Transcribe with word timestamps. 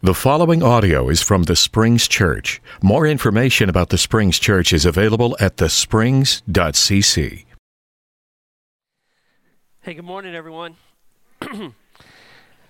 The 0.00 0.14
following 0.14 0.62
audio 0.62 1.08
is 1.08 1.22
from 1.22 1.42
the 1.42 1.56
Springs 1.56 2.06
Church. 2.06 2.62
More 2.80 3.04
information 3.04 3.68
about 3.68 3.88
the 3.88 3.98
Springs 3.98 4.38
Church 4.38 4.72
is 4.72 4.86
available 4.86 5.36
at 5.40 5.56
thesprings.cc. 5.56 7.44
Hey, 9.80 9.94
good 9.94 10.04
morning, 10.04 10.36
everyone. 10.36 10.76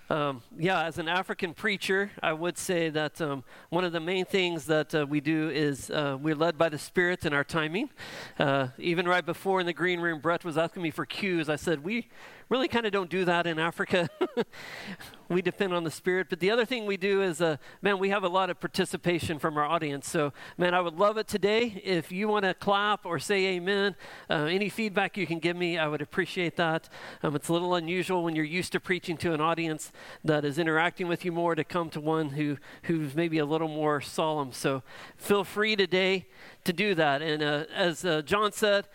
um, 0.08 0.42
yeah, 0.58 0.84
as 0.84 0.96
an 0.96 1.06
African 1.06 1.52
preacher, 1.52 2.10
I 2.22 2.32
would 2.32 2.56
say 2.56 2.88
that 2.88 3.20
um, 3.20 3.44
one 3.68 3.84
of 3.84 3.92
the 3.92 4.00
main 4.00 4.24
things 4.24 4.64
that 4.64 4.94
uh, 4.94 5.04
we 5.06 5.20
do 5.20 5.50
is 5.50 5.90
uh, 5.90 6.16
we're 6.18 6.34
led 6.34 6.56
by 6.56 6.70
the 6.70 6.78
Spirit 6.78 7.26
in 7.26 7.34
our 7.34 7.44
timing. 7.44 7.90
Uh, 8.38 8.68
even 8.78 9.06
right 9.06 9.26
before 9.26 9.60
in 9.60 9.66
the 9.66 9.74
green 9.74 10.00
room, 10.00 10.20
Brett 10.20 10.46
was 10.46 10.56
asking 10.56 10.82
me 10.82 10.90
for 10.90 11.04
cues. 11.04 11.50
I 11.50 11.56
said, 11.56 11.84
We 11.84 12.08
really 12.48 12.68
kind 12.68 12.86
of 12.86 12.92
don't 12.92 13.10
do 13.10 13.24
that 13.24 13.46
in 13.46 13.58
Africa. 13.58 14.08
we 15.28 15.42
depend 15.42 15.74
on 15.74 15.84
the 15.84 15.90
Spirit. 15.90 16.28
But 16.30 16.40
the 16.40 16.50
other 16.50 16.64
thing 16.64 16.86
we 16.86 16.96
do 16.96 17.22
is, 17.22 17.40
uh, 17.40 17.58
man, 17.82 17.98
we 17.98 18.08
have 18.08 18.24
a 18.24 18.28
lot 18.28 18.48
of 18.48 18.58
participation 18.58 19.38
from 19.38 19.56
our 19.58 19.64
audience. 19.64 20.08
So, 20.08 20.32
man, 20.56 20.74
I 20.74 20.80
would 20.80 20.94
love 20.98 21.18
it 21.18 21.28
today. 21.28 21.80
If 21.84 22.10
you 22.10 22.28
want 22.28 22.44
to 22.44 22.54
clap 22.54 23.04
or 23.04 23.18
say 23.18 23.46
amen, 23.56 23.96
uh, 24.30 24.44
any 24.44 24.68
feedback 24.68 25.16
you 25.16 25.26
can 25.26 25.38
give 25.38 25.56
me, 25.56 25.76
I 25.76 25.86
would 25.86 26.00
appreciate 26.00 26.56
that. 26.56 26.88
Um, 27.22 27.36
it's 27.36 27.48
a 27.48 27.52
little 27.52 27.74
unusual 27.74 28.24
when 28.24 28.34
you're 28.34 28.44
used 28.44 28.72
to 28.72 28.80
preaching 28.80 29.16
to 29.18 29.34
an 29.34 29.40
audience 29.40 29.92
that 30.24 30.44
is 30.44 30.58
interacting 30.58 31.08
with 31.08 31.24
you 31.24 31.32
more 31.32 31.54
to 31.54 31.64
come 31.64 31.90
to 31.90 32.00
one 32.00 32.30
who, 32.30 32.56
who's 32.84 33.14
maybe 33.14 33.38
a 33.38 33.46
little 33.46 33.68
more 33.68 34.00
solemn. 34.00 34.52
So, 34.52 34.82
feel 35.16 35.44
free 35.44 35.76
today 35.76 36.26
to 36.64 36.72
do 36.72 36.94
that. 36.94 37.20
And 37.20 37.42
uh, 37.42 37.64
as 37.74 38.04
uh, 38.04 38.22
John 38.22 38.52
said, 38.52 38.86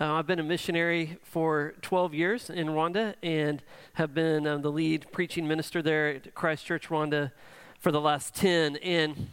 uh, 0.00 0.14
I've 0.14 0.26
been 0.26 0.38
a 0.38 0.42
missionary 0.42 1.18
for 1.22 1.74
12 1.82 2.14
years 2.14 2.48
in 2.48 2.68
Rwanda 2.68 3.16
and 3.22 3.62
have 3.94 4.14
been 4.14 4.46
um, 4.46 4.62
the 4.62 4.72
lead 4.72 5.06
preaching 5.12 5.46
minister 5.46 5.82
there 5.82 6.08
at 6.08 6.34
Christ 6.34 6.64
Church 6.64 6.88
Rwanda 6.88 7.32
for 7.78 7.92
the 7.92 8.00
last 8.00 8.34
10. 8.34 8.76
And 8.76 9.28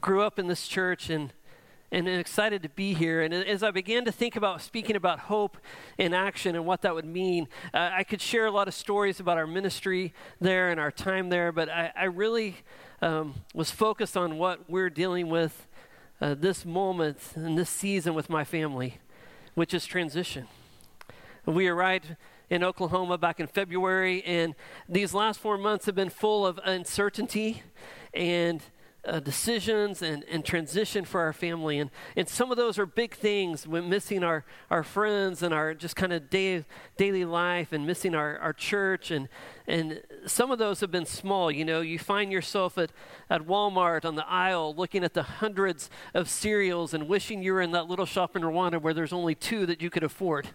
grew 0.00 0.22
up 0.22 0.38
in 0.38 0.46
this 0.46 0.66
church 0.66 1.10
and 1.10 1.34
and 1.92 2.08
excited 2.08 2.62
to 2.62 2.68
be 2.70 2.94
here. 2.94 3.22
And 3.22 3.32
as 3.32 3.62
I 3.62 3.70
began 3.70 4.04
to 4.06 4.12
think 4.12 4.34
about 4.34 4.60
speaking 4.60 4.96
about 4.96 5.20
hope 5.20 5.56
in 5.98 6.12
action 6.12 6.56
and 6.56 6.66
what 6.66 6.82
that 6.82 6.94
would 6.94 7.04
mean, 7.04 7.46
uh, 7.72 7.90
I 7.92 8.02
could 8.02 8.20
share 8.20 8.46
a 8.46 8.50
lot 8.50 8.66
of 8.66 8.74
stories 8.74 9.20
about 9.20 9.38
our 9.38 9.46
ministry 9.46 10.12
there 10.40 10.70
and 10.70 10.80
our 10.80 10.90
time 10.90 11.28
there, 11.28 11.52
but 11.52 11.68
I, 11.68 11.92
I 11.96 12.04
really 12.04 12.56
um, 13.00 13.34
was 13.54 13.70
focused 13.70 14.16
on 14.16 14.36
what 14.36 14.68
we're 14.68 14.90
dealing 14.90 15.28
with 15.28 15.68
uh, 16.20 16.34
this 16.34 16.64
moment 16.64 17.18
and 17.34 17.58
this 17.58 17.70
season 17.70 18.14
with 18.14 18.30
my 18.30 18.44
family, 18.44 18.98
which 19.54 19.74
is 19.74 19.86
transition. 19.86 20.46
We 21.44 21.68
arrived 21.68 22.16
in 22.48 22.62
Oklahoma 22.62 23.18
back 23.18 23.40
in 23.40 23.46
February, 23.46 24.22
and 24.24 24.54
these 24.88 25.12
last 25.12 25.40
four 25.40 25.58
months 25.58 25.86
have 25.86 25.94
been 25.94 26.10
full 26.10 26.46
of 26.46 26.58
uncertainty 26.64 27.62
and 28.14 28.62
uh, 29.06 29.20
decisions 29.20 30.02
and, 30.02 30.24
and 30.24 30.44
transition 30.44 31.04
for 31.04 31.20
our 31.20 31.32
family. 31.32 31.78
And, 31.78 31.90
and 32.16 32.28
some 32.28 32.50
of 32.50 32.56
those 32.56 32.78
are 32.78 32.86
big 32.86 33.14
things. 33.14 33.66
We're 33.66 33.82
missing 33.82 34.24
our, 34.24 34.44
our 34.70 34.82
friends 34.82 35.42
and 35.42 35.54
our 35.54 35.74
just 35.74 35.96
kind 35.96 36.12
of 36.12 36.28
day, 36.28 36.64
daily 36.96 37.24
life 37.24 37.72
and 37.72 37.86
missing 37.86 38.14
our, 38.14 38.38
our 38.38 38.52
church. 38.52 39.10
And, 39.10 39.28
and 39.66 40.02
some 40.26 40.50
of 40.50 40.58
those 40.58 40.80
have 40.80 40.90
been 40.90 41.06
small. 41.06 41.50
You 41.50 41.64
know, 41.64 41.80
you 41.80 41.98
find 41.98 42.32
yourself 42.32 42.76
at, 42.76 42.90
at 43.30 43.42
Walmart 43.42 44.04
on 44.04 44.16
the 44.16 44.26
aisle 44.26 44.74
looking 44.74 45.04
at 45.04 45.14
the 45.14 45.22
hundreds 45.22 45.88
of 46.12 46.28
cereals 46.28 46.92
and 46.92 47.08
wishing 47.08 47.42
you 47.42 47.52
were 47.52 47.62
in 47.62 47.72
that 47.72 47.86
little 47.86 48.06
shop 48.06 48.36
in 48.36 48.42
Rwanda 48.42 48.80
where 48.80 48.94
there's 48.94 49.12
only 49.12 49.34
two 49.34 49.66
that 49.66 49.80
you 49.80 49.90
could 49.90 50.02
afford. 50.02 50.48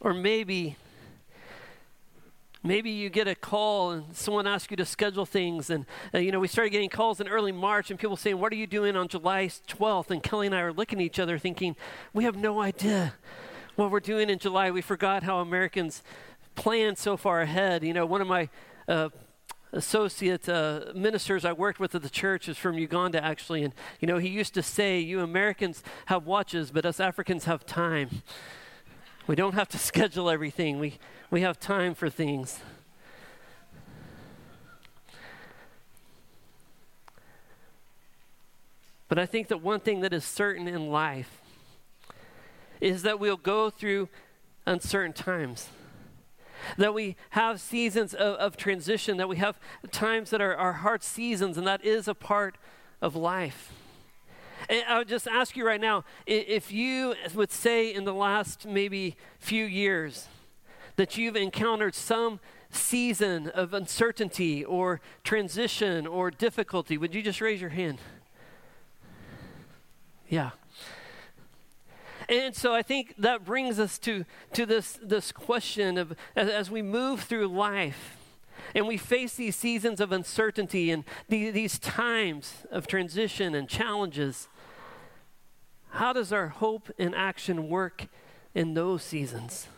Or 0.00 0.12
maybe 0.12 0.76
Maybe 2.66 2.88
you 2.88 3.10
get 3.10 3.28
a 3.28 3.34
call 3.34 3.90
and 3.90 4.16
someone 4.16 4.46
asks 4.46 4.70
you 4.70 4.78
to 4.78 4.86
schedule 4.86 5.26
things. 5.26 5.68
And, 5.68 5.84
uh, 6.14 6.18
you 6.18 6.32
know, 6.32 6.40
we 6.40 6.48
started 6.48 6.70
getting 6.70 6.88
calls 6.88 7.20
in 7.20 7.28
early 7.28 7.52
March 7.52 7.90
and 7.90 8.00
people 8.00 8.16
saying, 8.16 8.38
What 8.38 8.52
are 8.54 8.56
you 8.56 8.66
doing 8.66 8.96
on 8.96 9.06
July 9.06 9.48
12th? 9.68 10.10
And 10.10 10.22
Kelly 10.22 10.46
and 10.46 10.54
I 10.54 10.60
are 10.60 10.72
looking 10.72 10.98
at 10.98 11.04
each 11.04 11.18
other 11.18 11.38
thinking, 11.38 11.76
We 12.14 12.24
have 12.24 12.36
no 12.36 12.62
idea 12.62 13.12
what 13.76 13.90
we're 13.90 14.00
doing 14.00 14.30
in 14.30 14.38
July. 14.38 14.70
We 14.70 14.80
forgot 14.80 15.24
how 15.24 15.40
Americans 15.40 16.02
plan 16.54 16.96
so 16.96 17.18
far 17.18 17.42
ahead. 17.42 17.84
You 17.84 17.92
know, 17.92 18.06
one 18.06 18.22
of 18.22 18.26
my 18.26 18.48
uh, 18.88 19.10
associate 19.72 20.48
uh, 20.48 20.86
ministers 20.94 21.44
I 21.44 21.52
worked 21.52 21.80
with 21.80 21.94
at 21.94 22.00
the 22.00 22.08
church 22.08 22.48
is 22.48 22.56
from 22.56 22.78
Uganda, 22.78 23.22
actually. 23.22 23.62
And, 23.62 23.74
you 24.00 24.08
know, 24.08 24.16
he 24.16 24.28
used 24.28 24.54
to 24.54 24.62
say, 24.62 25.00
You 25.00 25.20
Americans 25.20 25.82
have 26.06 26.24
watches, 26.24 26.70
but 26.70 26.86
us 26.86 26.98
Africans 26.98 27.44
have 27.44 27.66
time. 27.66 28.22
We 29.26 29.34
don't 29.34 29.54
have 29.54 29.68
to 29.70 29.78
schedule 29.90 30.28
everything. 30.30 30.78
We, 30.78 30.98
we 31.30 31.40
have 31.42 31.58
time 31.58 31.94
for 31.94 32.10
things. 32.10 32.60
But 39.08 39.18
I 39.18 39.26
think 39.26 39.48
that 39.48 39.62
one 39.62 39.80
thing 39.80 40.00
that 40.00 40.12
is 40.12 40.24
certain 40.24 40.66
in 40.66 40.88
life 40.88 41.40
is 42.80 43.02
that 43.02 43.20
we'll 43.20 43.36
go 43.36 43.70
through 43.70 44.08
uncertain 44.66 45.12
times. 45.12 45.68
That 46.78 46.94
we 46.94 47.16
have 47.30 47.60
seasons 47.60 48.14
of, 48.14 48.36
of 48.36 48.56
transition, 48.56 49.16
that 49.18 49.28
we 49.28 49.36
have 49.36 49.60
times 49.90 50.30
that 50.30 50.40
are, 50.40 50.56
are 50.56 50.72
hard 50.72 51.02
seasons, 51.02 51.58
and 51.58 51.66
that 51.66 51.84
is 51.84 52.08
a 52.08 52.14
part 52.14 52.56
of 53.00 53.14
life. 53.14 53.72
I 54.68 54.98
would 54.98 55.08
just 55.08 55.26
ask 55.28 55.56
you 55.56 55.66
right 55.66 55.80
now 55.80 56.04
if 56.26 56.72
you 56.72 57.14
would 57.34 57.50
say 57.50 57.92
in 57.92 58.04
the 58.04 58.14
last 58.14 58.66
maybe 58.66 59.16
few 59.38 59.64
years 59.64 60.28
that 60.96 61.16
you've 61.16 61.36
encountered 61.36 61.94
some 61.94 62.40
season 62.70 63.48
of 63.48 63.74
uncertainty 63.74 64.64
or 64.64 65.00
transition 65.22 66.06
or 66.06 66.30
difficulty, 66.30 66.98
would 66.98 67.14
you 67.14 67.22
just 67.22 67.40
raise 67.40 67.60
your 67.60 67.70
hand? 67.70 67.98
Yeah. 70.28 70.50
And 72.28 72.54
so 72.54 72.74
I 72.74 72.82
think 72.82 73.14
that 73.18 73.44
brings 73.44 73.78
us 73.78 73.98
to, 74.00 74.24
to 74.54 74.64
this, 74.64 74.98
this 75.02 75.30
question 75.30 75.98
of 75.98 76.14
as, 76.34 76.48
as 76.48 76.70
we 76.70 76.80
move 76.80 77.20
through 77.20 77.48
life 77.48 78.16
and 78.74 78.86
we 78.86 78.96
face 78.96 79.34
these 79.34 79.56
seasons 79.56 80.00
of 80.00 80.10
uncertainty 80.10 80.90
and 80.90 81.04
the, 81.28 81.50
these 81.50 81.78
times 81.78 82.64
of 82.70 82.86
transition 82.86 83.54
and 83.54 83.68
challenges, 83.68 84.48
how 85.94 86.12
does 86.12 86.32
our 86.32 86.48
hope 86.48 86.90
and 86.98 87.14
action 87.14 87.68
work 87.68 88.08
in 88.52 88.74
those 88.74 89.02
seasons? 89.04 89.68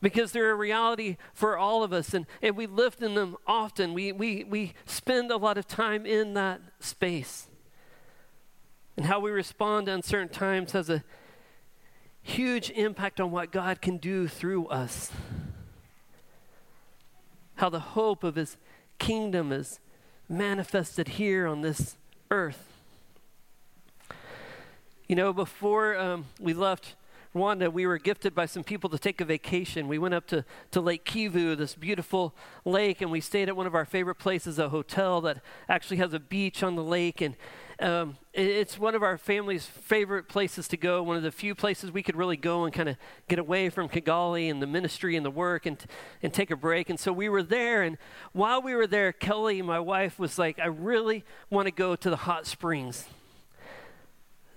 Because 0.00 0.30
they're 0.30 0.52
a 0.52 0.54
reality 0.54 1.16
for 1.34 1.58
all 1.58 1.82
of 1.82 1.92
us, 1.92 2.14
and, 2.14 2.24
and 2.40 2.56
we 2.56 2.66
live 2.68 2.96
in 3.00 3.14
them 3.14 3.36
often. 3.48 3.94
We, 3.94 4.12
we, 4.12 4.44
we 4.44 4.74
spend 4.84 5.32
a 5.32 5.38
lot 5.38 5.58
of 5.58 5.66
time 5.66 6.06
in 6.06 6.34
that 6.34 6.60
space. 6.78 7.48
And 8.96 9.06
how 9.06 9.18
we 9.18 9.32
respond 9.32 9.86
to 9.86 9.92
uncertain 9.92 10.28
times 10.28 10.70
has 10.70 10.88
a 10.88 11.02
huge 12.22 12.70
impact 12.70 13.20
on 13.20 13.32
what 13.32 13.50
God 13.50 13.82
can 13.82 13.96
do 13.96 14.28
through 14.28 14.66
us. 14.68 15.10
How 17.56 17.70
the 17.70 17.80
hope 17.80 18.22
of 18.22 18.36
His 18.36 18.56
kingdom 19.00 19.50
is 19.50 19.80
manifested 20.28 21.08
here 21.08 21.48
on 21.48 21.62
this 21.62 21.96
earth. 22.30 22.75
You 25.08 25.14
know, 25.14 25.32
before 25.32 25.96
um, 25.96 26.24
we 26.40 26.52
left 26.52 26.96
Rwanda, 27.32 27.72
we 27.72 27.86
were 27.86 27.96
gifted 27.96 28.34
by 28.34 28.46
some 28.46 28.64
people 28.64 28.90
to 28.90 28.98
take 28.98 29.20
a 29.20 29.24
vacation. 29.24 29.86
We 29.86 29.98
went 29.98 30.14
up 30.14 30.26
to, 30.28 30.44
to 30.72 30.80
Lake 30.80 31.04
Kivu, 31.04 31.56
this 31.56 31.76
beautiful 31.76 32.34
lake, 32.64 33.00
and 33.00 33.12
we 33.12 33.20
stayed 33.20 33.48
at 33.48 33.56
one 33.56 33.68
of 33.68 33.74
our 33.76 33.84
favorite 33.84 34.16
places, 34.16 34.58
a 34.58 34.68
hotel 34.68 35.20
that 35.20 35.42
actually 35.68 35.98
has 35.98 36.12
a 36.12 36.18
beach 36.18 36.64
on 36.64 36.74
the 36.74 36.82
lake. 36.82 37.20
And 37.20 37.36
um, 37.78 38.16
it, 38.32 38.48
it's 38.48 38.80
one 38.80 38.96
of 38.96 39.04
our 39.04 39.16
family's 39.16 39.64
favorite 39.64 40.28
places 40.28 40.66
to 40.68 40.76
go, 40.76 41.04
one 41.04 41.16
of 41.16 41.22
the 41.22 41.30
few 41.30 41.54
places 41.54 41.92
we 41.92 42.02
could 42.02 42.16
really 42.16 42.36
go 42.36 42.64
and 42.64 42.74
kind 42.74 42.88
of 42.88 42.96
get 43.28 43.38
away 43.38 43.68
from 43.68 43.88
Kigali 43.88 44.50
and 44.50 44.60
the 44.60 44.66
ministry 44.66 45.14
and 45.14 45.24
the 45.24 45.30
work 45.30 45.66
and, 45.66 45.78
and 46.20 46.34
take 46.34 46.50
a 46.50 46.56
break. 46.56 46.90
And 46.90 46.98
so 46.98 47.12
we 47.12 47.28
were 47.28 47.44
there, 47.44 47.84
and 47.84 47.96
while 48.32 48.60
we 48.60 48.74
were 48.74 48.88
there, 48.88 49.12
Kelly, 49.12 49.62
my 49.62 49.78
wife, 49.78 50.18
was 50.18 50.36
like, 50.36 50.58
I 50.58 50.66
really 50.66 51.24
want 51.48 51.66
to 51.66 51.72
go 51.72 51.94
to 51.94 52.10
the 52.10 52.16
hot 52.16 52.44
springs. 52.44 53.06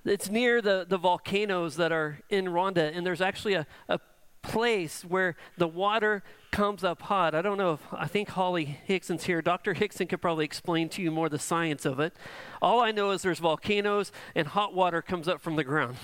It's 0.06 0.30
near 0.30 0.62
the, 0.62 0.86
the 0.88 0.98
volcanoes 0.98 1.75
that 1.75 1.92
are 1.92 2.19
in 2.30 2.46
Rwanda, 2.46 2.96
and 2.96 3.06
there's 3.06 3.22
actually 3.22 3.54
a, 3.54 3.68
a 3.88 4.00
place 4.42 5.04
where 5.04 5.36
the 5.57 5.68
water 5.68 6.24
comes 6.51 6.84
up 6.84 7.01
hot. 7.04 7.36
I 7.36 7.42
don't 7.42 7.57
know 7.57 7.74
if 7.74 7.81
I 7.92 8.07
think 8.07 8.30
Holly 8.30 8.66
Hickson's 8.66 9.25
here. 9.25 9.42
Dr. 9.42 9.74
Hickson 9.74 10.07
could 10.07 10.22
probably 10.22 10.46
explain 10.46 10.90
to 10.90 11.01
you 11.01 11.12
more 11.12 11.30
the 11.30 11.40
science 11.40 11.86
of 11.86 12.00
it. 12.00 12.13
All 12.62 12.80
I 12.80 12.92
know 12.92 13.12
is 13.12 13.22
there's 13.22 13.40
volcanoes 13.40 14.12
and 14.36 14.48
hot 14.48 14.74
water 14.74 15.01
comes 15.01 15.28
up 15.28 15.42
from 15.42 15.56
the 15.56 15.63
ground. 15.63 15.98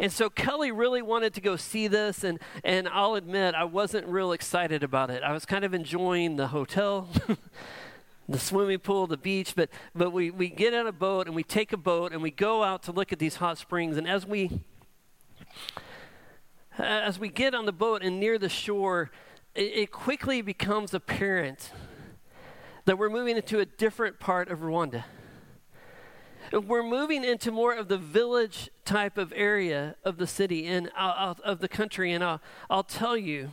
And 0.00 0.12
so 0.12 0.30
Kelly 0.30 0.70
really 0.70 1.02
wanted 1.02 1.34
to 1.34 1.40
go 1.40 1.56
see 1.56 1.88
this, 1.88 2.22
and, 2.22 2.38
and 2.62 2.88
I'll 2.88 3.16
admit 3.16 3.56
I 3.56 3.64
wasn't 3.64 4.06
real 4.06 4.30
excited 4.30 4.84
about 4.84 5.10
it. 5.10 5.24
I 5.24 5.32
was 5.32 5.44
kind 5.44 5.64
of 5.64 5.74
enjoying 5.74 6.36
the 6.36 6.48
hotel. 6.48 7.08
the 8.28 8.38
swimming 8.38 8.78
pool, 8.78 9.06
the 9.06 9.16
beach, 9.16 9.54
but, 9.56 9.70
but 9.94 10.10
we, 10.10 10.30
we 10.30 10.50
get 10.50 10.74
on 10.74 10.86
a 10.86 10.92
boat 10.92 11.26
and 11.26 11.34
we 11.34 11.42
take 11.42 11.72
a 11.72 11.78
boat 11.78 12.12
and 12.12 12.22
we 12.22 12.30
go 12.30 12.62
out 12.62 12.82
to 12.82 12.92
look 12.92 13.12
at 13.12 13.18
these 13.18 13.36
hot 13.36 13.56
springs. 13.56 13.96
And 13.96 14.06
as 14.06 14.26
we, 14.26 14.60
as 16.76 17.18
we 17.18 17.30
get 17.30 17.54
on 17.54 17.64
the 17.64 17.72
boat 17.72 18.02
and 18.02 18.20
near 18.20 18.38
the 18.38 18.50
shore, 18.50 19.10
it, 19.54 19.60
it 19.60 19.90
quickly 19.90 20.42
becomes 20.42 20.92
apparent 20.92 21.72
that 22.84 22.98
we're 22.98 23.10
moving 23.10 23.36
into 23.36 23.60
a 23.60 23.64
different 23.64 24.20
part 24.20 24.50
of 24.50 24.60
Rwanda. 24.60 25.04
We're 26.52 26.82
moving 26.82 27.24
into 27.24 27.50
more 27.50 27.74
of 27.74 27.88
the 27.88 27.98
village 27.98 28.70
type 28.84 29.18
of 29.18 29.32
area 29.36 29.96
of 30.04 30.16
the 30.16 30.26
city 30.26 30.66
and 30.66 30.90
uh, 30.96 31.34
of 31.44 31.60
the 31.60 31.68
country. 31.68 32.12
And 32.12 32.24
I'll, 32.24 32.40
I'll 32.70 32.84
tell 32.84 33.16
you, 33.16 33.50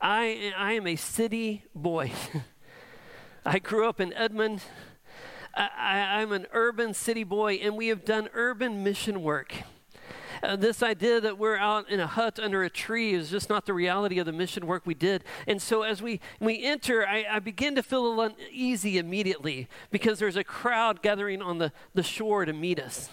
I, 0.00 0.52
I 0.56 0.72
am 0.72 0.86
a 0.86 0.96
city 0.96 1.64
boy. 1.74 2.12
I 3.44 3.58
grew 3.58 3.88
up 3.88 4.00
in 4.00 4.12
Edmond. 4.12 4.62
I, 5.54 6.22
am 6.22 6.30
an 6.30 6.46
urban 6.52 6.94
city 6.94 7.24
boy, 7.24 7.54
and 7.54 7.76
we 7.76 7.88
have 7.88 8.04
done 8.04 8.28
urban 8.34 8.84
mission 8.84 9.20
work. 9.20 9.54
Uh, 10.44 10.54
this 10.54 10.80
idea 10.80 11.20
that 11.20 11.38
we're 11.38 11.56
out 11.56 11.90
in 11.90 11.98
a 11.98 12.06
hut 12.06 12.38
under 12.38 12.62
a 12.62 12.70
tree 12.70 13.14
is 13.14 13.30
just 13.30 13.50
not 13.50 13.66
the 13.66 13.74
reality 13.74 14.20
of 14.20 14.26
the 14.26 14.32
mission 14.32 14.66
work 14.66 14.86
we 14.86 14.94
did. 14.94 15.24
And 15.48 15.60
so 15.60 15.82
as 15.82 16.00
we, 16.00 16.20
we 16.40 16.62
enter, 16.62 17.06
I, 17.06 17.26
I 17.28 17.38
begin 17.40 17.74
to 17.74 17.82
feel 17.82 18.20
uneasy 18.20 18.96
immediately 18.96 19.68
because 19.90 20.20
there's 20.20 20.36
a 20.36 20.44
crowd 20.44 21.02
gathering 21.02 21.42
on 21.42 21.58
the, 21.58 21.72
the 21.94 22.02
shore 22.04 22.44
to 22.44 22.52
meet 22.52 22.78
us. 22.78 23.10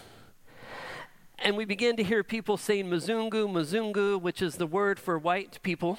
And 1.40 1.56
we 1.56 1.64
begin 1.64 1.96
to 1.96 2.04
hear 2.04 2.22
people 2.22 2.56
saying 2.56 2.86
Mzungu, 2.86 3.48
Mzungu, 3.48 4.20
which 4.20 4.40
is 4.42 4.56
the 4.56 4.66
word 4.66 5.00
for 5.00 5.18
white 5.18 5.58
people. 5.62 5.98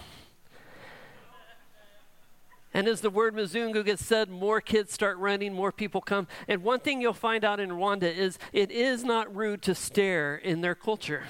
And 2.74 2.88
as 2.88 3.02
the 3.02 3.10
word 3.10 3.36
Mzungu 3.36 3.84
gets 3.84 4.06
said, 4.06 4.30
more 4.30 4.62
kids 4.62 4.94
start 4.94 5.18
running, 5.18 5.54
more 5.54 5.74
people 5.74 6.00
come. 6.00 6.28
And 6.48 6.64
one 6.64 6.80
thing 6.80 7.02
you'll 7.02 7.14
find 7.14 7.44
out 7.44 7.60
in 7.60 7.70
Rwanda 7.70 8.04
is 8.04 8.40
it 8.54 8.72
is 8.72 9.04
not 9.04 9.36
rude 9.36 9.62
to 9.64 9.76
stare 9.76 10.38
in 10.38 10.62
their 10.62 10.76
culture. 10.76 11.24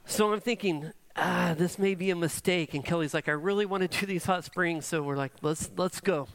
so 0.06 0.32
I'm 0.32 0.40
thinking, 0.40 0.92
ah, 1.14 1.54
this 1.56 1.78
may 1.78 1.94
be 1.94 2.10
a 2.10 2.16
mistake. 2.16 2.74
And 2.74 2.84
Kelly's 2.84 3.14
like, 3.14 3.28
I 3.28 3.32
really 3.32 3.66
want 3.66 3.88
to 3.88 4.00
do 4.00 4.06
these 4.06 4.24
hot 4.24 4.44
springs. 4.44 4.84
So 4.86 5.00
we're 5.02 5.16
like, 5.16 5.32
let's, 5.40 5.70
let's 5.76 6.00
go. 6.00 6.26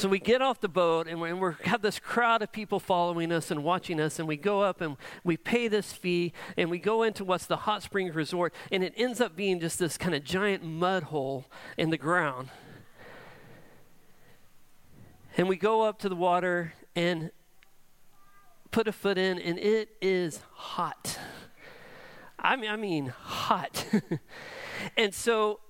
So 0.00 0.08
we 0.08 0.18
get 0.18 0.40
off 0.40 0.60
the 0.60 0.68
boat 0.68 1.08
and 1.08 1.20
we 1.20 1.28
have 1.64 1.82
this 1.82 1.98
crowd 1.98 2.40
of 2.40 2.50
people 2.50 2.80
following 2.80 3.30
us 3.30 3.50
and 3.50 3.62
watching 3.62 4.00
us, 4.00 4.18
and 4.18 4.26
we 4.26 4.38
go 4.38 4.62
up 4.62 4.80
and 4.80 4.96
we 5.24 5.36
pay 5.36 5.68
this 5.68 5.92
fee 5.92 6.32
and 6.56 6.70
we 6.70 6.78
go 6.78 7.02
into 7.02 7.22
what's 7.22 7.44
the 7.44 7.58
hot 7.58 7.82
springs 7.82 8.14
resort, 8.14 8.54
and 8.72 8.82
it 8.82 8.94
ends 8.96 9.20
up 9.20 9.36
being 9.36 9.60
just 9.60 9.78
this 9.78 9.98
kind 9.98 10.14
of 10.14 10.24
giant 10.24 10.64
mud 10.64 11.02
hole 11.02 11.44
in 11.76 11.90
the 11.90 11.98
ground. 11.98 12.48
And 15.36 15.50
we 15.50 15.56
go 15.56 15.82
up 15.82 15.98
to 15.98 16.08
the 16.08 16.16
water 16.16 16.72
and 16.96 17.30
put 18.70 18.88
a 18.88 18.92
foot 18.92 19.18
in, 19.18 19.38
and 19.38 19.58
it 19.58 19.90
is 20.00 20.40
hot. 20.54 21.18
I 22.38 22.56
mean, 22.56 22.70
I 22.70 22.76
mean 22.76 23.08
hot. 23.08 23.84
and 24.96 25.12
so 25.12 25.60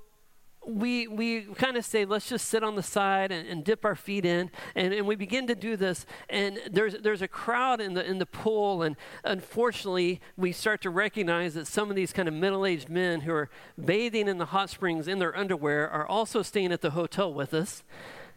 we, 0.66 1.08
we 1.08 1.42
kind 1.54 1.76
of 1.76 1.84
say, 1.84 2.04
let's 2.04 2.28
just 2.28 2.48
sit 2.48 2.62
on 2.62 2.76
the 2.76 2.82
side 2.82 3.32
and, 3.32 3.48
and 3.48 3.64
dip 3.64 3.84
our 3.84 3.94
feet 3.94 4.26
in. 4.26 4.50
And, 4.74 4.92
and 4.92 5.06
we 5.06 5.16
begin 5.16 5.46
to 5.46 5.54
do 5.54 5.76
this. 5.76 6.04
And 6.28 6.58
there's, 6.70 6.94
there's 7.00 7.22
a 7.22 7.28
crowd 7.28 7.80
in 7.80 7.94
the, 7.94 8.04
in 8.04 8.18
the 8.18 8.26
pool. 8.26 8.82
And 8.82 8.96
unfortunately, 9.24 10.20
we 10.36 10.52
start 10.52 10.82
to 10.82 10.90
recognize 10.90 11.54
that 11.54 11.66
some 11.66 11.88
of 11.88 11.96
these 11.96 12.12
kind 12.12 12.28
of 12.28 12.34
middle 12.34 12.66
aged 12.66 12.90
men 12.90 13.22
who 13.22 13.32
are 13.32 13.48
bathing 13.82 14.28
in 14.28 14.38
the 14.38 14.46
hot 14.46 14.70
springs 14.70 15.08
in 15.08 15.18
their 15.18 15.36
underwear 15.36 15.88
are 15.88 16.06
also 16.06 16.42
staying 16.42 16.72
at 16.72 16.82
the 16.82 16.90
hotel 16.90 17.32
with 17.32 17.54
us. 17.54 17.82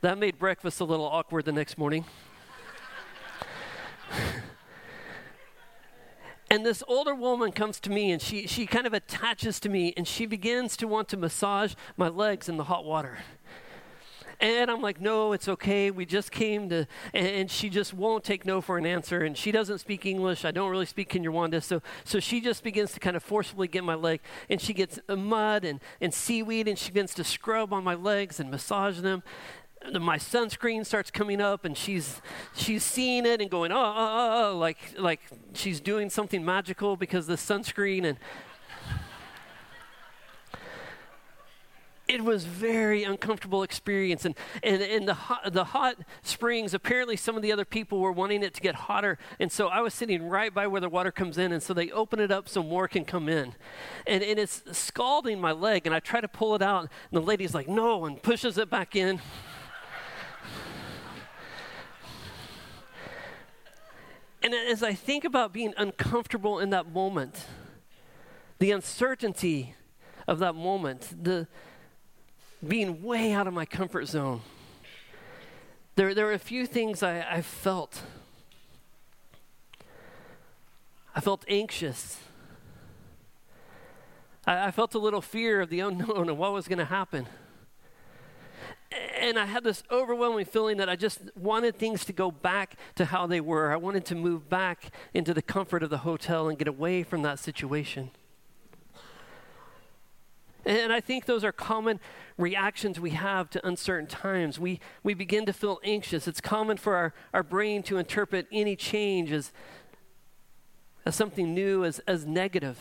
That 0.02 0.18
made 0.18 0.40
breakfast 0.40 0.80
a 0.80 0.86
little 0.86 1.06
awkward 1.06 1.46
the 1.46 1.52
next 1.52 1.78
morning. 1.78 2.06
And 6.54 6.64
this 6.64 6.84
older 6.88 7.16
woman 7.16 7.52
comes 7.52 7.80
to 7.80 7.90
me 7.90 8.12
and 8.12 8.22
she, 8.22 8.46
she 8.46 8.68
kind 8.68 8.86
of 8.86 8.94
attaches 8.94 9.60
to 9.62 9.70
me 9.70 9.92
and 9.98 10.08
she 10.08 10.28
begins 10.28 10.78
to 10.78 10.88
want 10.88 11.10
to 11.10 11.18
massage 11.18 11.74
my 11.98 12.10
legs 12.10 12.48
in 12.48 12.58
the 12.58 12.66
hot 12.66 12.86
water. 12.86 13.18
And 14.40 14.70
I'm 14.70 14.80
like, 14.80 15.02
no, 15.02 15.34
it's 15.34 15.48
okay. 15.48 15.90
We 15.90 16.06
just 16.06 16.32
came 16.32 16.70
to, 16.70 16.86
and 17.12 17.50
she 17.50 17.70
just 17.70 17.92
won't 17.92 18.24
take 18.24 18.46
no 18.46 18.62
for 18.62 18.78
an 18.78 18.86
answer. 18.86 19.22
And 19.24 19.36
she 19.36 19.52
doesn't 19.52 19.80
speak 19.80 20.06
English. 20.06 20.46
I 20.46 20.52
don't 20.52 20.70
really 20.70 20.86
speak 20.86 21.10
Kinyarwanda. 21.10 21.64
So, 21.64 21.82
so 22.04 22.20
she 22.20 22.40
just 22.40 22.64
begins 22.64 22.92
to 22.92 23.00
kind 23.00 23.16
of 23.16 23.24
forcibly 23.24 23.68
get 23.68 23.84
my 23.84 23.96
leg. 23.96 24.22
And 24.48 24.62
she 24.62 24.74
gets 24.74 25.00
mud 25.10 25.66
and, 25.66 25.80
and 26.02 26.14
seaweed 26.14 26.68
and 26.68 26.78
she 26.78 26.92
begins 26.92 27.16
to 27.16 27.24
scrub 27.24 27.74
on 27.74 27.84
my 27.84 27.96
legs 27.96 28.40
and 28.40 28.52
massage 28.52 29.00
them 29.00 29.24
my 30.00 30.18
sunscreen 30.18 30.86
starts 30.86 31.12
coming 31.12 31.42
up 31.42 31.66
and 31.66 31.78
she's 31.78 32.22
she's 32.56 32.84
seeing 32.84 33.26
it 33.26 33.42
and 33.42 33.50
going 33.50 33.72
oh, 33.72 33.76
oh, 33.76 33.94
oh, 33.98 34.52
oh 34.54 34.58
like 34.58 34.78
like 34.98 35.20
she's 35.54 35.80
doing 35.80 36.10
something 36.10 36.44
magical 36.44 36.96
because 36.96 37.28
the 37.28 37.36
sunscreen 37.36 38.06
and 38.06 38.18
it 42.08 42.22
was 42.22 42.44
very 42.44 43.04
uncomfortable 43.04 43.64
experience 43.64 44.26
and 44.26 44.36
and, 44.62 44.82
and 44.82 45.08
the 45.08 45.14
hot, 45.14 45.54
the 45.54 45.64
hot 45.64 45.98
springs 46.22 46.74
apparently 46.74 47.16
some 47.16 47.36
of 47.36 47.42
the 47.42 47.52
other 47.52 47.66
people 47.66 48.00
were 48.00 48.12
wanting 48.12 48.44
it 48.44 48.54
to 48.54 48.62
get 48.62 48.76
hotter 48.76 49.18
and 49.40 49.52
so 49.52 49.68
i 49.68 49.80
was 49.80 49.94
sitting 49.94 50.28
right 50.28 50.54
by 50.54 50.68
where 50.68 50.82
the 50.82 50.90
water 50.90 51.12
comes 51.12 51.38
in 51.38 51.52
and 51.52 51.64
so 51.64 51.74
they 51.74 51.90
open 51.92 52.20
it 52.20 52.32
up 52.32 52.48
so 52.48 52.62
more 52.62 52.88
can 52.88 53.06
come 53.06 53.28
in. 53.30 53.54
And, 54.06 54.24
and 54.24 54.38
it's 54.40 54.64
scalding 54.72 55.40
my 55.40 55.52
leg 55.52 55.86
and 55.86 55.96
i 55.96 56.00
try 56.00 56.22
to 56.22 56.28
pull 56.28 56.56
it 56.56 56.62
out 56.62 56.82
and 56.82 56.90
the 57.12 57.22
lady's 57.22 57.54
like 57.54 57.68
no 57.68 58.06
and 58.06 58.22
pushes 58.22 58.58
it 58.58 58.70
back 58.70 58.96
in 58.96 59.20
And 64.44 64.54
as 64.54 64.84
I 64.84 64.94
think 64.94 65.24
about 65.24 65.54
being 65.54 65.74
uncomfortable 65.78 66.60
in 66.60 66.70
that 66.72 66.92
moment, 66.92 67.46
the 68.60 68.72
uncertainty 68.72 69.76
of 70.28 70.40
that 70.40 70.54
moment, 70.54 71.24
the 71.24 71.48
being 72.66 73.02
way 73.02 73.32
out 73.32 73.48
of 73.48 73.54
my 73.54 73.66
comfort 73.66 74.08
zone, 74.08 74.42
there, 75.96 76.14
there 76.14 76.28
are 76.28 76.34
a 76.34 76.40
few 76.40 76.66
things 76.66 77.02
I, 77.02 77.22
I 77.22 77.42
felt. 77.42 78.02
I 81.16 81.22
felt 81.22 81.46
anxious. 81.48 82.20
I, 84.46 84.68
I 84.68 84.72
felt 84.72 84.94
a 84.94 85.00
little 85.00 85.22
fear 85.22 85.62
of 85.62 85.70
the 85.70 85.80
unknown 85.80 86.30
and 86.30 86.38
what 86.38 86.52
was 86.52 86.68
going 86.68 86.80
to 86.80 86.86
happen 86.86 87.28
and 89.24 89.40
I 89.40 89.46
had 89.46 89.64
this 89.64 89.84
overwhelming 89.90 90.44
feeling 90.46 90.78
that 90.78 90.90
I 90.90 90.98
just 90.98 91.22
wanted 91.36 91.78
things 91.78 92.04
to 92.06 92.14
go 92.14 92.30
back 92.30 92.76
to 92.96 93.06
how 93.06 93.26
they 93.26 93.40
were. 93.40 93.72
I 93.72 93.78
wanted 93.78 94.04
to 94.06 94.16
move 94.16 94.50
back 94.50 94.92
into 95.14 95.34
the 95.34 95.42
comfort 95.42 95.82
of 95.82 95.90
the 95.90 96.00
hotel 96.00 96.50
and 96.50 96.58
get 96.58 96.68
away 96.68 97.04
from 97.04 97.22
that 97.22 97.40
situation. 97.40 98.12
And 100.66 100.92
I 100.92 101.00
think 101.00 101.26
those 101.26 101.44
are 101.46 101.54
common 101.54 102.02
reactions 102.38 103.00
we 103.00 103.12
have 103.12 103.50
to 103.52 103.66
uncertain 103.66 104.08
times. 104.08 104.60
We, 104.60 104.82
we 105.04 105.14
begin 105.14 105.46
to 105.46 105.54
feel 105.54 105.80
anxious. 105.84 106.28
It's 106.28 106.42
common 106.42 106.76
for 106.76 106.96
our, 106.96 107.14
our 107.34 107.44
brain 107.44 107.82
to 107.84 107.98
interpret 107.98 108.48
any 108.52 108.76
change 108.76 109.32
as, 109.32 109.54
as 111.06 111.16
something 111.16 111.54
new, 111.54 111.86
as, 111.86 112.00
as 112.08 112.26
negative. 112.26 112.78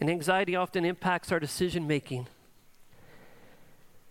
And 0.00 0.08
anxiety 0.08 0.54
often 0.54 0.84
impacts 0.84 1.32
our 1.32 1.40
decision 1.40 1.86
making. 1.86 2.28